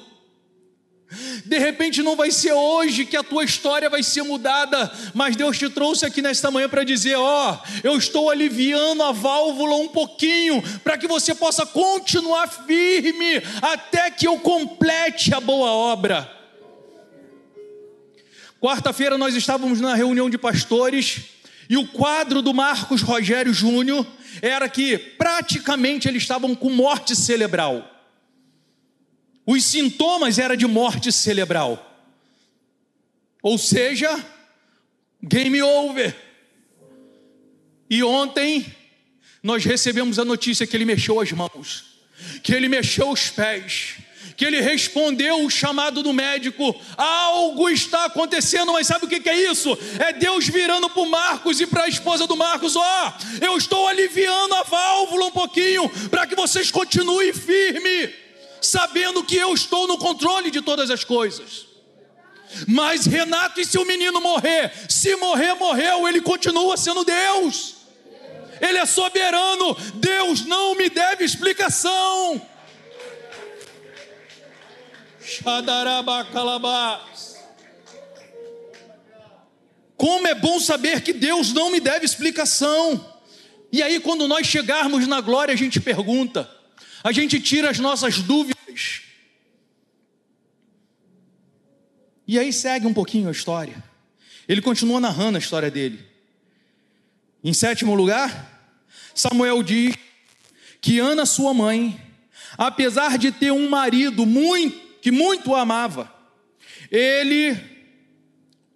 [1.45, 5.57] De repente não vai ser hoje que a tua história vai ser mudada, mas Deus
[5.57, 9.87] te trouxe aqui nesta manhã para dizer: Ó, oh, eu estou aliviando a válvula um
[9.87, 16.29] pouquinho, para que você possa continuar firme até que eu complete a boa obra.
[18.59, 21.21] Quarta-feira nós estávamos na reunião de pastores
[21.69, 24.05] e o quadro do Marcos Rogério Júnior
[24.41, 27.96] era que praticamente eles estavam com morte cerebral.
[29.47, 31.81] Os sintomas eram de morte cerebral.
[33.41, 34.13] Ou seja,
[35.23, 36.13] game over.
[37.89, 38.65] E ontem
[39.41, 41.85] nós recebemos a notícia que ele mexeu as mãos,
[42.43, 43.95] que ele mexeu os pés,
[44.35, 46.75] que ele respondeu o chamado do médico.
[46.97, 49.77] Algo está acontecendo, mas sabe o que é isso?
[49.97, 53.57] É Deus virando para o Marcos e para a esposa do Marcos: Ó, oh, eu
[53.57, 58.26] estou aliviando a válvula um pouquinho para que vocês continuem firme,
[58.61, 61.67] sabendo que eu estou no controle de todas as coisas.
[62.67, 64.71] Mas Renato, e se o menino morrer?
[64.89, 67.75] Se morrer, morreu, ele continua sendo Deus.
[68.61, 69.75] Ele é soberano.
[69.95, 72.41] Deus não me deve explicação.
[79.95, 83.13] Como é bom saber que Deus não me deve explicação.
[83.71, 86.49] E aí, quando nós chegarmos na glória, a gente pergunta,
[87.03, 89.01] a gente tira as nossas dúvidas.
[92.27, 93.83] E aí segue um pouquinho a história.
[94.47, 96.05] Ele continua narrando a história dele.
[97.43, 98.83] Em sétimo lugar,
[99.13, 99.95] Samuel diz
[100.81, 101.99] que Ana, sua mãe,
[102.57, 106.13] apesar de ter um marido muito, que muito amava,
[106.91, 107.57] ele,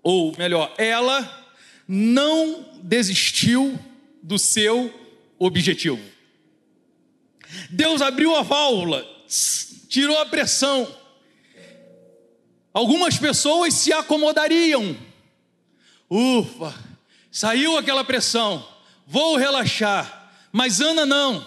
[0.02, 1.42] ou melhor, ela,
[1.88, 3.78] não desistiu
[4.22, 4.94] do seu
[5.38, 6.11] objetivo.
[7.70, 9.06] Deus abriu a válvula,
[9.90, 10.88] tirou a pressão.
[12.74, 14.96] Algumas pessoas se acomodariam.
[16.10, 16.74] Ufa,
[17.32, 18.66] saiu aquela pressão,
[19.06, 20.32] vou relaxar.
[20.52, 21.46] Mas Ana não.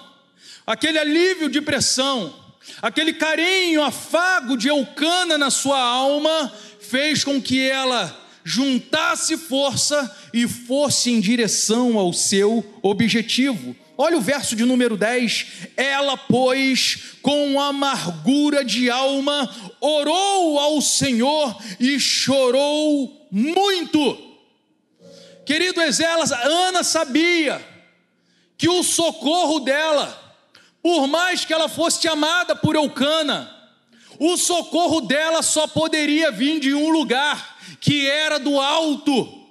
[0.67, 2.35] Aquele alívio de pressão,
[2.81, 10.47] aquele carinho, afago de Eucana na sua alma, fez com que ela juntasse força e
[10.47, 13.75] fosse em direção ao seu objetivo.
[13.97, 15.47] Olha o verso de número 10.
[15.77, 19.49] Ela, pois, com amargura de alma,
[19.81, 24.19] orou ao Senhor e chorou muito.
[25.47, 27.65] Querido Ezelas, Ana sabia
[28.57, 30.37] que o socorro dela,
[30.83, 33.51] por mais que ela fosse amada por Eucana,
[34.19, 39.44] o socorro dela só poderia vir de um lugar, que era do alto.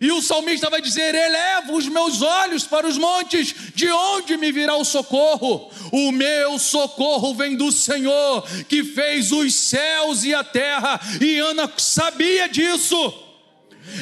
[0.00, 4.50] E o salmista vai dizer: Elevo os meus olhos para os montes, de onde me
[4.50, 5.70] virá o socorro?
[5.92, 11.70] O meu socorro vem do Senhor, que fez os céus e a terra, e Ana
[11.76, 13.24] sabia disso.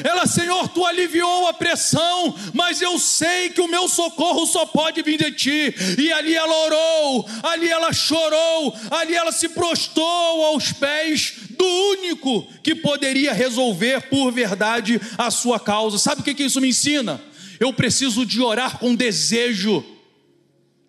[0.03, 5.01] Ela, Senhor, tu aliviou a pressão, mas eu sei que o meu socorro só pode
[5.01, 5.75] vir de ti.
[5.99, 12.47] E ali ela orou, ali ela chorou, ali ela se prostou aos pés do único
[12.63, 15.97] que poderia resolver por verdade a sua causa.
[15.97, 17.21] Sabe o que, isso me ensina?
[17.59, 19.83] Eu preciso de orar com desejo.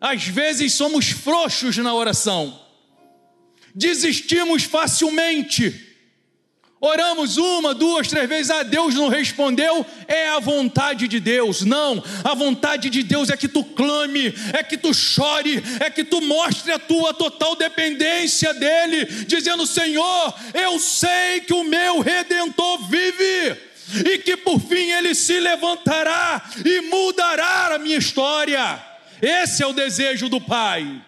[0.01, 2.61] Às vezes somos frouxos na oração,
[3.75, 5.84] desistimos facilmente
[6.85, 11.63] Oramos uma, duas, três vezes, ah, Deus não respondeu, é a vontade de Deus.
[11.63, 16.05] Não, a vontade de Deus é que tu clame, é que tu chore, é que
[16.05, 22.87] tu mostre a tua total dependência dEle, dizendo: Senhor, eu sei que o meu redentor
[22.87, 23.57] vive
[24.05, 28.79] e que por fim ele se levantará e mudará a minha história.
[29.23, 31.01] Esse é o desejo do Pai.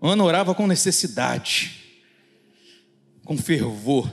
[0.00, 1.72] Ana orava com necessidade,
[3.24, 4.10] com fervor.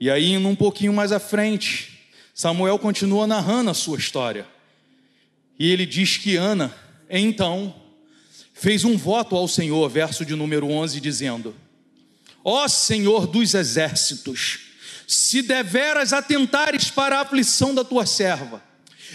[0.00, 4.46] E aí, indo um pouquinho mais à frente, Samuel continua narrando a sua história.
[5.58, 6.74] E ele diz que Ana,
[7.08, 7.74] então,
[8.52, 11.54] fez um voto ao Senhor, verso de número 11, dizendo:
[12.42, 14.60] Ó Senhor dos exércitos,
[15.06, 18.62] se deveras atentares para a aflição da tua serva,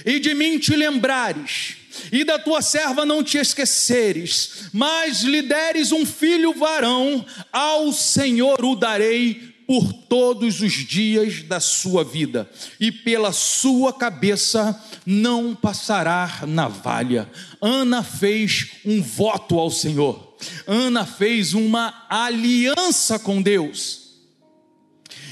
[0.05, 1.78] e de mim te lembrares,
[2.11, 8.63] e da tua serva não te esqueceres, mas lhe deres um filho varão, ao Senhor
[8.63, 16.39] o darei por todos os dias da sua vida, e pela sua cabeça não passará
[16.47, 17.29] navalha.
[17.61, 20.35] Ana fez um voto ao Senhor,
[20.65, 24.09] Ana fez uma aliança com Deus,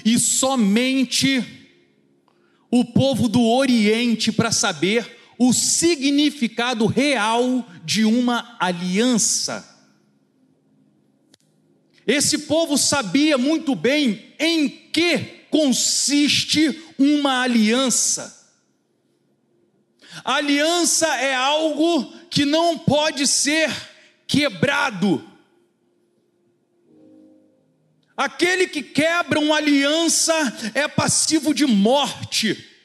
[0.06, 1.44] e somente
[2.70, 9.76] o povo do Oriente para saber o significado real de uma aliança.
[12.06, 15.20] Esse povo sabia muito bem em que
[15.50, 18.36] consiste uma aliança.
[20.24, 23.70] aliança é algo que não pode ser
[24.26, 25.24] quebrado.
[28.16, 30.34] Aquele que quebra uma aliança
[30.74, 32.77] é passivo de morte.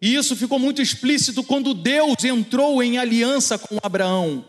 [0.00, 4.44] E isso ficou muito explícito quando Deus entrou em aliança com Abraão.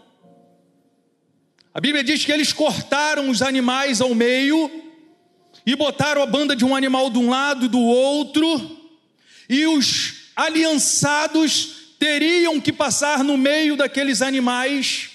[1.74, 4.70] A Bíblia diz que eles cortaram os animais ao meio
[5.66, 8.78] e botaram a banda de um animal de um lado e do outro,
[9.48, 15.10] e os aliançados teriam que passar no meio daqueles animais,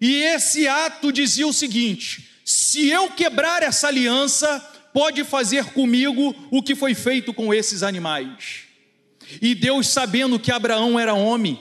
[0.00, 4.60] e esse ato dizia o seguinte: se eu quebrar essa aliança,
[4.92, 8.65] pode fazer comigo o que foi feito com esses animais.
[9.40, 11.60] E Deus, sabendo que Abraão era homem,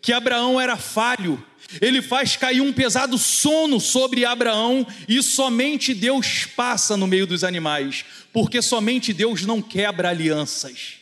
[0.00, 1.44] que Abraão era falho,
[1.80, 7.44] ele faz cair um pesado sono sobre Abraão e somente Deus passa no meio dos
[7.44, 11.00] animais, porque somente Deus não quebra alianças.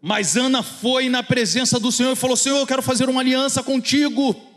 [0.00, 3.60] Mas Ana foi na presença do Senhor e falou: Senhor, eu quero fazer uma aliança
[3.60, 4.55] contigo.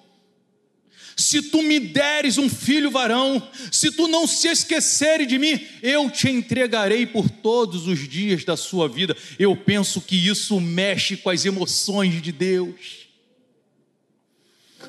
[1.19, 6.09] Se tu me deres um filho varão, se tu não se esqueceres de mim, eu
[6.09, 9.17] te entregarei por todos os dias da sua vida.
[9.37, 13.09] Eu penso que isso mexe com as emoções de Deus.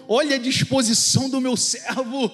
[0.07, 2.31] Olha a disposição do meu servo,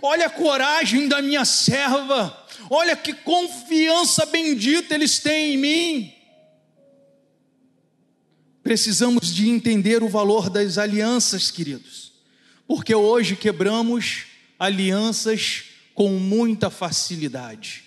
[0.00, 2.34] olha a coragem da minha serva,
[2.70, 6.14] olha que confiança bendita eles têm em mim.
[8.62, 12.03] Precisamos de entender o valor das alianças, queridos,
[12.66, 14.26] porque hoje quebramos
[14.58, 17.84] alianças com muita facilidade.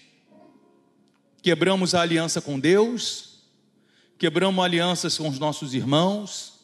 [1.42, 3.40] Quebramos a aliança com Deus,
[4.18, 6.60] quebramos alianças com os nossos irmãos,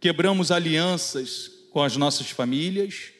[0.00, 3.12] quebramos alianças com as nossas famílias.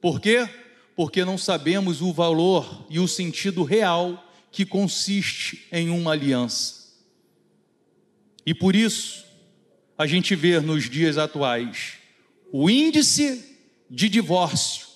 [0.00, 0.48] Por quê?
[0.96, 6.80] Porque não sabemos o valor e o sentido real que consiste em uma aliança.
[8.44, 9.24] E por isso,
[9.96, 11.98] a gente vê nos dias atuais
[12.52, 13.49] o índice
[13.90, 14.86] de divórcio,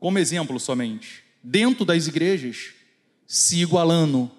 [0.00, 2.72] como exemplo somente, dentro das igrejas,
[3.26, 4.30] se igualando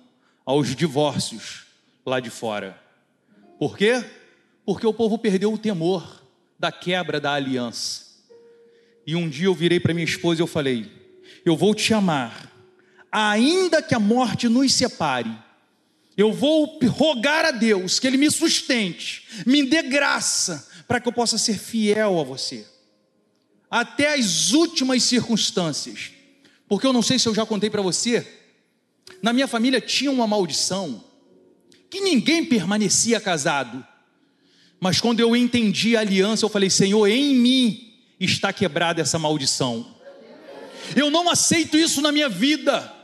[0.45, 1.65] aos divórcios
[2.05, 2.79] lá de fora.
[3.57, 4.03] Por quê?
[4.65, 6.23] Porque o povo perdeu o temor
[6.59, 8.05] da quebra da aliança.
[9.07, 10.91] E um dia eu virei para minha esposa e eu falei:
[11.45, 12.51] Eu vou te amar,
[13.11, 15.31] ainda que a morte nos separe,
[16.17, 21.13] eu vou rogar a Deus que Ele me sustente, me dê graça, para que eu
[21.13, 22.65] possa ser fiel a você,
[23.75, 26.11] até as últimas circunstâncias.
[26.65, 28.25] Porque eu não sei se eu já contei para você,
[29.21, 31.03] na minha família tinha uma maldição,
[31.89, 33.85] que ninguém permanecia casado,
[34.79, 39.93] mas quando eu entendi a aliança, eu falei: Senhor, em mim está quebrada essa maldição.
[40.95, 42.94] Eu não aceito isso na minha vida.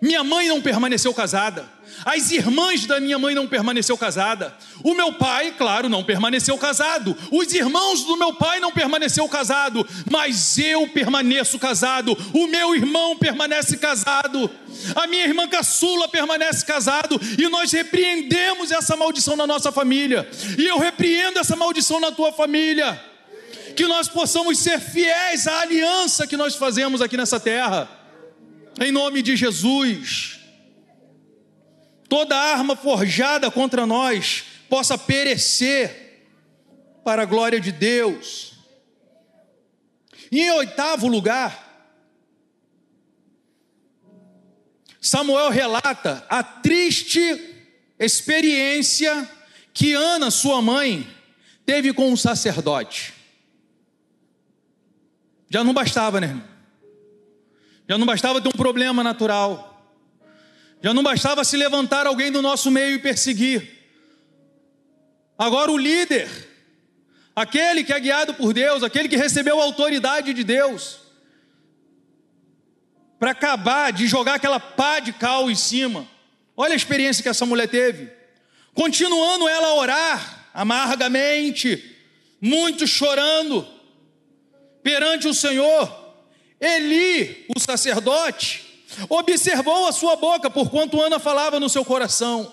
[0.00, 1.76] Minha mãe não permaneceu casada.
[2.04, 4.54] As irmãs da minha mãe não permaneceu casada.
[4.84, 7.16] O meu pai, claro, não permaneceu casado.
[7.32, 12.16] Os irmãos do meu pai não permaneceu casado, mas eu permaneço casado.
[12.34, 14.50] O meu irmão permanece casado.
[14.94, 20.28] A minha irmã caçula permanece casado e nós repreendemos essa maldição na nossa família.
[20.58, 23.00] E eu repreendo essa maldição na tua família.
[23.74, 27.88] Que nós possamos ser fiéis à aliança que nós fazemos aqui nessa terra
[28.80, 30.40] em nome de Jesus.
[32.08, 36.04] Toda arma forjada contra nós possa perecer
[37.04, 38.54] para a glória de Deus.
[40.30, 41.64] E em oitavo lugar,
[45.00, 47.20] Samuel relata a triste
[47.98, 49.28] experiência
[49.72, 51.06] que Ana, sua mãe,
[51.64, 53.14] teve com um sacerdote.
[55.48, 56.55] Já não bastava, né, irmão?
[57.88, 59.72] Já não bastava ter um problema natural.
[60.82, 63.76] Já não bastava se levantar alguém do nosso meio e perseguir.
[65.38, 66.28] Agora o líder,
[67.34, 71.00] aquele que é guiado por Deus, aquele que recebeu a autoridade de Deus,
[73.18, 76.06] para acabar de jogar aquela pá de cal em cima.
[76.56, 78.10] Olha a experiência que essa mulher teve.
[78.74, 81.96] Continuando ela a orar amargamente,
[82.40, 83.66] muito chorando
[84.82, 86.05] perante o Senhor.
[86.66, 88.64] Eli, o sacerdote,
[89.08, 92.52] observou a sua boca, porquanto Ana falava no seu coração.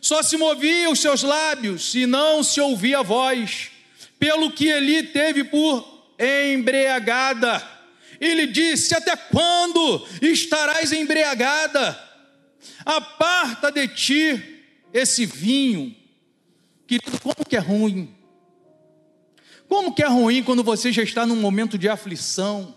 [0.00, 3.70] Só se movia os seus lábios e não se ouvia a voz,
[4.18, 7.66] pelo que Eli teve por embriagada.
[8.20, 11.98] Ele disse: Até quando estarás embriagada?
[12.84, 14.62] Aparta de ti
[14.92, 15.94] esse vinho.
[16.86, 18.14] Querido, como que é ruim?
[19.68, 22.76] Como que é ruim quando você já está num momento de aflição?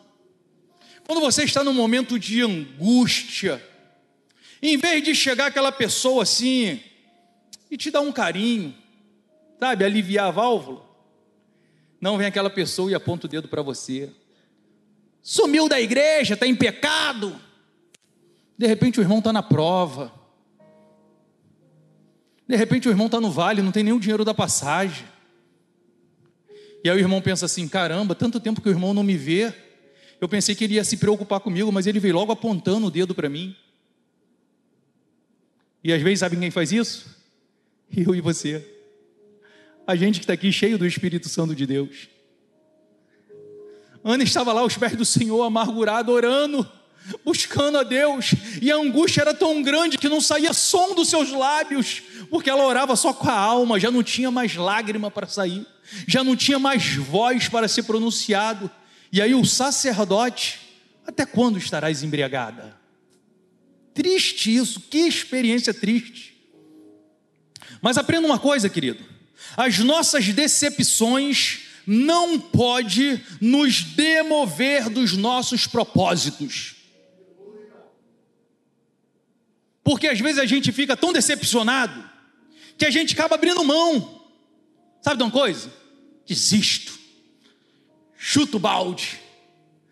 [1.05, 3.63] Quando você está num momento de angústia,
[4.61, 6.81] em vez de chegar aquela pessoa assim
[7.69, 8.75] e te dar um carinho,
[9.59, 10.83] sabe, aliviar a válvula,
[12.01, 14.11] não vem aquela pessoa e aponta o dedo para você.
[15.21, 17.39] Sumiu da igreja, está em pecado.
[18.57, 20.11] De repente o irmão está na prova.
[22.47, 25.05] De repente o irmão está no vale, não tem nenhum dinheiro da passagem.
[26.83, 29.53] E aí o irmão pensa assim: caramba, tanto tempo que o irmão não me vê,
[30.19, 33.13] eu pensei que ele ia se preocupar comigo, mas ele veio logo apontando o dedo
[33.13, 33.55] para mim.
[35.83, 37.05] E às vezes, sabe quem faz isso?
[37.95, 38.65] Eu e você.
[39.85, 42.09] A gente que está aqui cheio do Espírito Santo de Deus.
[44.03, 46.67] Ana estava lá aos pés do Senhor, amargurada, orando,
[47.23, 51.31] buscando a Deus, e a angústia era tão grande que não saía som dos seus
[51.31, 55.65] lábios, porque ela orava só com a alma, já não tinha mais lágrima para sair,
[56.07, 58.69] já não tinha mais voz para ser pronunciado.
[59.15, 60.59] E aí o sacerdote,
[61.07, 62.77] até quando estarás embriagada?
[63.93, 66.35] Triste isso, que experiência triste.
[67.81, 69.01] Mas aprenda uma coisa, querido.
[69.55, 76.75] As nossas decepções não pode nos demover dos nossos propósitos.
[79.81, 82.03] Porque às vezes a gente fica tão decepcionado
[82.77, 84.27] que a gente acaba abrindo mão.
[85.01, 85.71] Sabe de uma coisa?
[86.27, 87.04] Desisto.
[88.27, 89.19] Chuto o balde.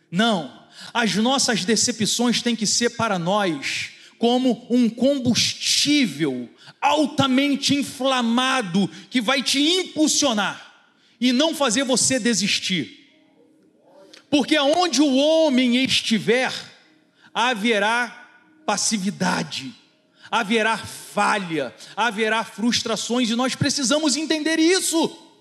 [0.09, 0.65] Não.
[0.91, 6.49] As nossas decepções têm que ser para nós como um combustível
[6.81, 10.89] altamente inflamado que vai te impulsionar
[11.21, 13.07] e não fazer você desistir.
[14.31, 16.51] Porque aonde o homem estiver,
[17.31, 18.29] haverá
[18.65, 19.71] passividade,
[20.31, 25.32] haverá falha, haverá frustrações e nós precisamos entender isso.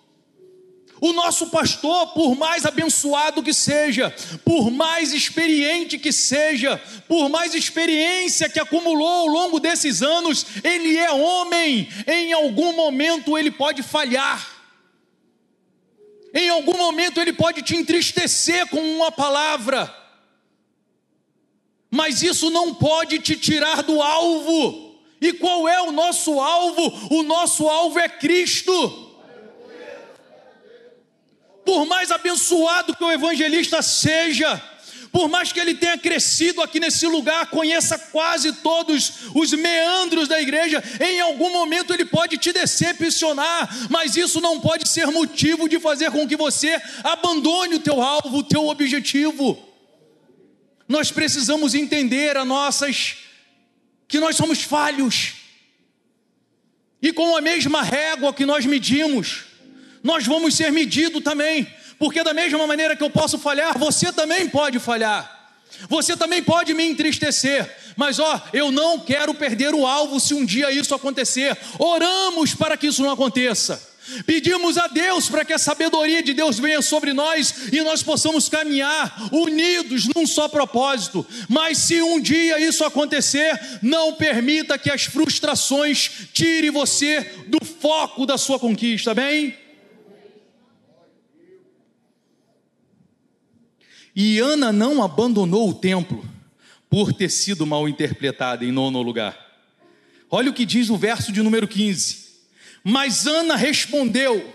[1.02, 7.56] O nosso pastor, por mais abençoado que seja, por mais experiente que seja, por mais
[7.56, 13.82] experiência que acumulou ao longo desses anos, ele é homem, em algum momento ele pode
[13.82, 14.48] falhar.
[16.32, 19.92] Em algum momento ele pode te entristecer com uma palavra,
[21.90, 25.00] mas isso não pode te tirar do alvo.
[25.20, 27.08] E qual é o nosso alvo?
[27.12, 29.01] O nosso alvo é Cristo
[31.72, 34.62] por mais abençoado que o evangelista seja,
[35.10, 40.38] por mais que ele tenha crescido aqui nesse lugar, conheça quase todos os meandros da
[40.38, 45.80] igreja, em algum momento ele pode te decepcionar, mas isso não pode ser motivo de
[45.80, 49.58] fazer com que você abandone o teu alvo, o teu objetivo.
[50.86, 53.16] Nós precisamos entender a nossas
[54.06, 55.36] que nós somos falhos.
[57.00, 59.51] E com a mesma régua que nós medimos,
[60.02, 61.66] nós vamos ser medidos também,
[61.98, 65.40] porque da mesma maneira que eu posso falhar, você também pode falhar.
[65.88, 70.44] Você também pode me entristecer, mas ó, eu não quero perder o alvo se um
[70.44, 71.56] dia isso acontecer.
[71.78, 73.90] Oramos para que isso não aconteça.
[74.26, 78.48] Pedimos a Deus para que a sabedoria de Deus venha sobre nós e nós possamos
[78.48, 81.24] caminhar unidos num só propósito.
[81.48, 88.26] Mas se um dia isso acontecer, não permita que as frustrações tirem você do foco
[88.26, 89.61] da sua conquista, bem?
[94.14, 96.24] E Ana não abandonou o templo
[96.90, 99.38] por ter sido mal interpretada em nono lugar.
[100.30, 102.28] Olha o que diz o verso de número 15.
[102.84, 104.52] Mas Ana respondeu: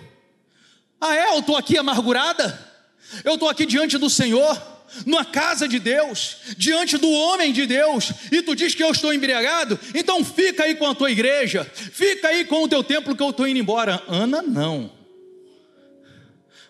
[1.02, 1.34] Ah, é?
[1.34, 2.68] Eu estou aqui amargurada?
[3.24, 4.62] Eu estou aqui diante do Senhor,
[5.06, 9.14] na casa de Deus, diante do homem de Deus, e tu diz que eu estou
[9.14, 9.80] embriagado?
[9.96, 13.30] Então fica aí com a tua igreja, fica aí com o teu templo que eu
[13.30, 14.04] estou indo embora.
[14.08, 14.97] Ana, não.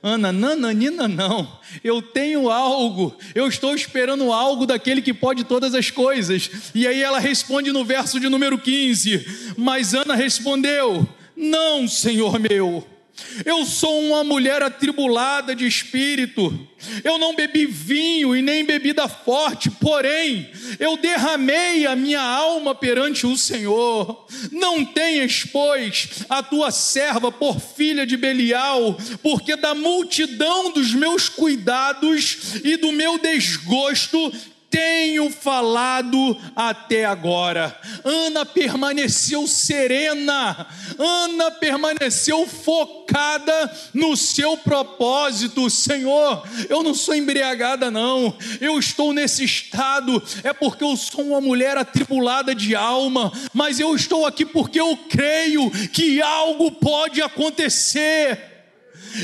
[0.02, 1.60] Ana, nananina, não.
[1.84, 6.72] Eu tenho algo, eu estou esperando algo daquele que pode todas as coisas.
[6.74, 12.97] E aí ela responde no verso de número 15: Mas Ana respondeu: Não, Senhor meu
[13.45, 16.68] eu sou uma mulher atribulada de espírito.
[17.03, 20.49] Eu não bebi vinho e nem bebida forte, porém,
[20.80, 24.28] eu derramei a minha alma perante o Senhor.
[24.51, 31.28] Não tenhas, pois, a tua serva por filha de Belial, porque da multidão dos meus
[31.28, 34.32] cuidados e do meu desgosto
[34.78, 37.76] tenho falado até agora.
[38.04, 40.68] Ana permaneceu serena,
[41.00, 45.68] Ana permaneceu focada no seu propósito.
[45.68, 51.42] Senhor, eu não sou embriagada, não, eu estou nesse estado, é porque eu sou uma
[51.42, 58.57] mulher atribulada de alma, mas eu estou aqui porque eu creio que algo pode acontecer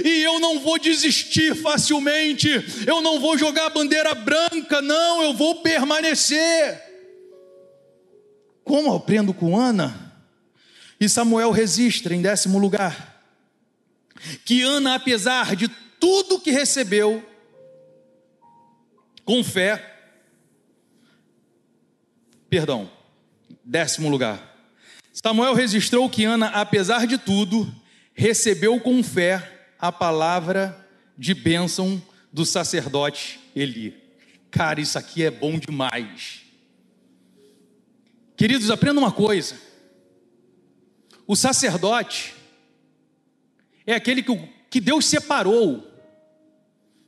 [0.03, 2.49] e eu não vou desistir facilmente,
[2.87, 6.81] eu não vou jogar a bandeira branca, não, eu vou permanecer.
[8.63, 10.13] Como aprendo com Ana?
[10.99, 13.13] E Samuel registra em décimo lugar
[14.45, 15.67] que Ana, apesar de
[15.99, 17.23] tudo que recebeu,
[19.25, 19.93] com fé,
[22.49, 22.89] perdão,
[23.63, 24.51] décimo lugar.
[25.11, 27.73] Samuel registrou que Ana, apesar de tudo,
[28.13, 29.52] recebeu com fé
[29.83, 33.93] a palavra de bênção do sacerdote Eli.
[34.49, 36.43] Cara, isso aqui é bom demais.
[38.37, 39.59] Queridos, aprenda uma coisa.
[41.27, 42.33] O sacerdote
[43.85, 44.33] é aquele que,
[44.69, 45.85] que Deus separou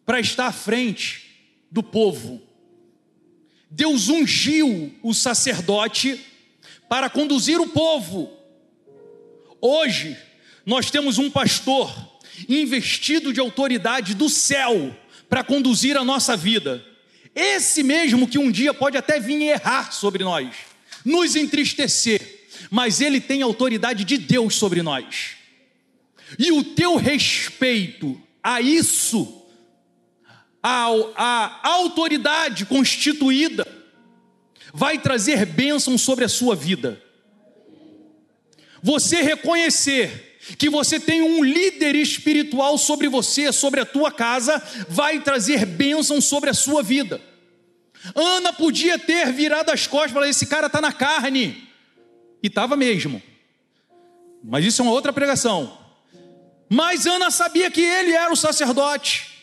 [0.05, 2.41] para estar à frente do povo.
[3.71, 6.19] Deus ungiu o sacerdote
[6.89, 8.38] para conduzir o povo.
[9.61, 10.17] Hoje,
[10.65, 12.14] nós temos um pastor
[12.47, 14.95] investido de autoridade do céu
[15.29, 16.83] para conduzir a nossa vida.
[17.33, 20.55] Esse mesmo que um dia pode até vir errar sobre nós,
[21.03, 25.36] nos entristecer, mas ele tem autoridade de Deus sobre nós.
[26.39, 29.43] E o teu respeito a isso,
[30.61, 33.67] a, a autoridade constituída,
[34.73, 37.01] vai trazer bênção sobre a sua vida.
[38.81, 45.20] Você reconhecer que você tem um líder espiritual sobre você, sobre a tua casa, vai
[45.20, 47.20] trazer bênção sobre a sua vida.
[48.14, 51.68] Ana podia ter virado as costas e falar: esse cara está na carne,
[52.43, 53.22] e estava mesmo,
[54.43, 55.80] mas isso é uma outra pregação.
[56.70, 59.39] Mas Ana sabia que ele era o sacerdote,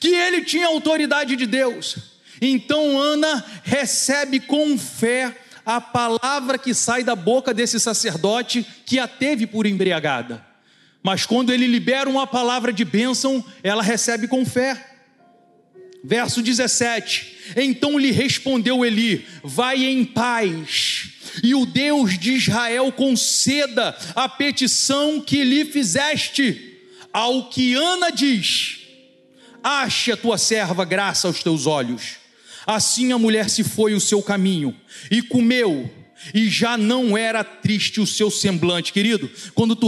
[0.00, 1.96] que ele tinha autoridade de Deus.
[2.40, 5.34] Então Ana recebe com fé
[5.64, 10.45] a palavra que sai da boca desse sacerdote que a teve por embriagada.
[11.06, 14.94] Mas quando ele libera uma palavra de bênção, ela recebe com fé.
[16.02, 21.10] Verso 17: Então lhe respondeu Eli: Vai em paz,
[21.44, 26.76] e o Deus de Israel conceda a petição que lhe fizeste.
[27.12, 28.78] Ao que Ana diz:
[29.62, 32.16] Ache a tua serva graça aos teus olhos.
[32.66, 34.74] Assim a mulher se foi o seu caminho
[35.08, 35.88] e comeu,
[36.34, 39.30] e já não era triste o seu semblante, querido.
[39.54, 39.86] Quando tu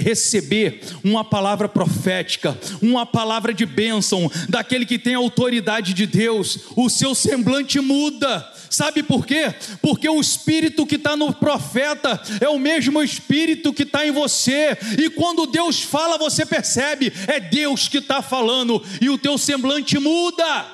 [0.00, 6.88] receber uma palavra profética, uma palavra de bênção daquele que tem autoridade de Deus, o
[6.88, 8.52] seu semblante muda.
[8.70, 9.52] Sabe por quê?
[9.82, 14.78] Porque o espírito que está no profeta é o mesmo espírito que está em você,
[14.96, 19.98] e quando Deus fala, você percebe, é Deus que está falando, e o teu semblante
[19.98, 20.66] muda.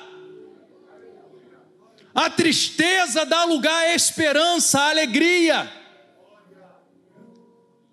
[2.13, 5.76] A tristeza dá lugar à esperança, à alegria.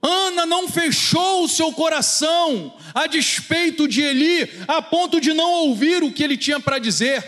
[0.06, 6.02] Ana não fechou o seu coração a despeito de Eli, a ponto de não ouvir
[6.02, 7.24] o que ele tinha para dizer.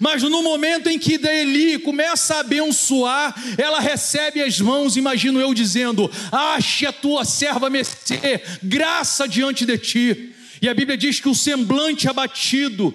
[0.00, 5.54] Mas no momento em que Eli começa a abençoar, ela recebe as mãos, imagino eu
[5.54, 10.34] dizendo: Ache a tua serva Messê, graça diante de ti.
[10.60, 12.92] E a Bíblia diz que o semblante abatido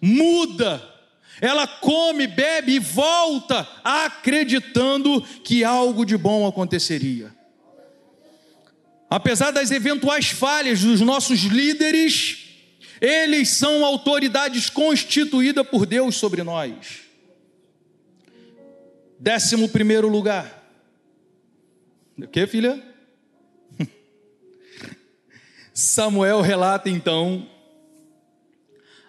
[0.00, 0.88] muda
[1.42, 7.34] ela come, bebe e volta acreditando que algo de bom aconteceria.
[9.14, 12.46] Apesar das eventuais falhas dos nossos líderes,
[12.98, 17.02] eles são autoridades constituídas por Deus sobre nós.
[19.20, 20.66] Décimo primeiro lugar.
[22.16, 22.82] O que, filha?
[25.74, 27.46] Samuel relata então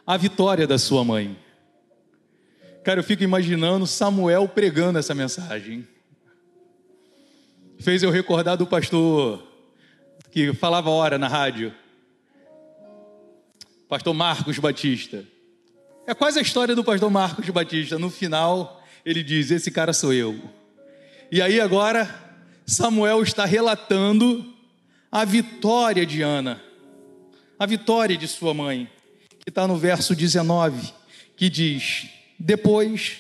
[0.06, 1.40] a vitória da sua mãe.
[2.84, 5.88] Cara, eu fico imaginando Samuel pregando essa mensagem.
[7.80, 9.53] Fez eu recordar do pastor
[10.34, 11.72] que falava hora na rádio.
[13.88, 15.24] Pastor Marcos Batista.
[16.08, 18.00] É quase a história do pastor Marcos Batista.
[18.00, 20.42] No final, ele diz: Esse cara sou eu.
[21.32, 22.10] E aí agora,
[22.66, 24.52] Samuel está relatando
[25.12, 26.60] a vitória de Ana,
[27.60, 28.90] a vitória de sua mãe,
[29.40, 30.92] que está no verso 19,
[31.38, 32.10] que diz:
[32.40, 33.18] depois,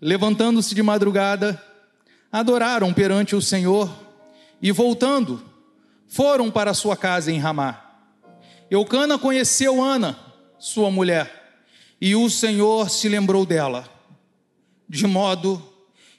[0.00, 1.62] levantando-se de madrugada,
[2.32, 3.88] adoraram perante o Senhor
[4.60, 5.47] e, voltando,
[6.08, 7.84] foram para sua casa em Ramá.
[8.70, 10.18] Eucana conheceu Ana,
[10.58, 11.62] sua mulher,
[12.00, 13.88] e o Senhor se lembrou dela,
[14.88, 15.62] de modo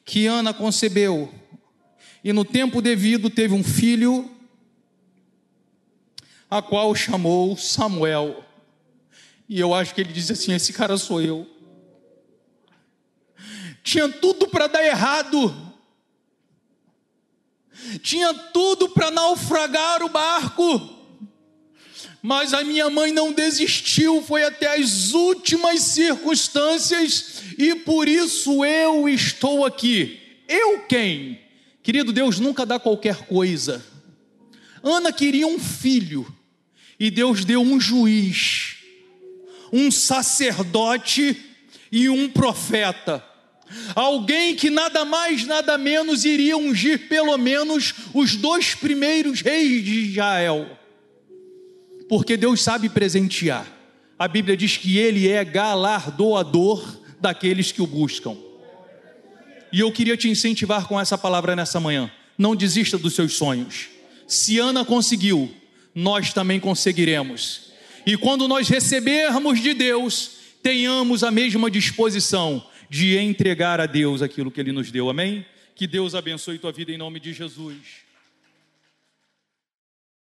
[0.05, 1.33] que Ana concebeu
[2.23, 4.29] e no tempo devido teve um filho,
[6.49, 8.43] a qual chamou Samuel.
[9.47, 11.47] E eu acho que ele disse assim: Esse cara sou eu
[13.83, 15.68] tinha tudo para dar errado,
[18.01, 20.97] tinha tudo para naufragar o barco,
[22.21, 29.07] mas a minha mãe não desistiu, foi até as últimas circunstâncias, e por isso eu
[29.07, 30.19] estou aqui.
[30.47, 31.39] Eu quem?
[31.82, 33.84] Querido Deus nunca dá qualquer coisa.
[34.84, 36.27] Ana queria um filho,
[36.99, 38.77] e Deus deu um juiz,
[39.71, 41.38] um sacerdote
[41.91, 43.23] e um profeta
[43.95, 50.09] alguém que nada mais, nada menos iria ungir pelo menos os dois primeiros reis de
[50.09, 50.70] Israel,
[52.07, 53.67] porque Deus sabe presentear.
[54.17, 58.36] A Bíblia diz que Ele é galardoador daqueles que o buscam.
[59.72, 62.11] E eu queria te incentivar com essa palavra nessa manhã.
[62.38, 63.88] Não desista dos seus sonhos.
[64.28, 65.51] Se Ana conseguiu,
[65.93, 67.70] nós também conseguiremos.
[68.05, 70.32] E quando nós recebermos de Deus,
[70.63, 75.09] tenhamos a mesma disposição de entregar a Deus aquilo que Ele nos deu.
[75.09, 75.45] Amém?
[75.75, 78.09] Que Deus abençoe tua vida em nome de Jesus.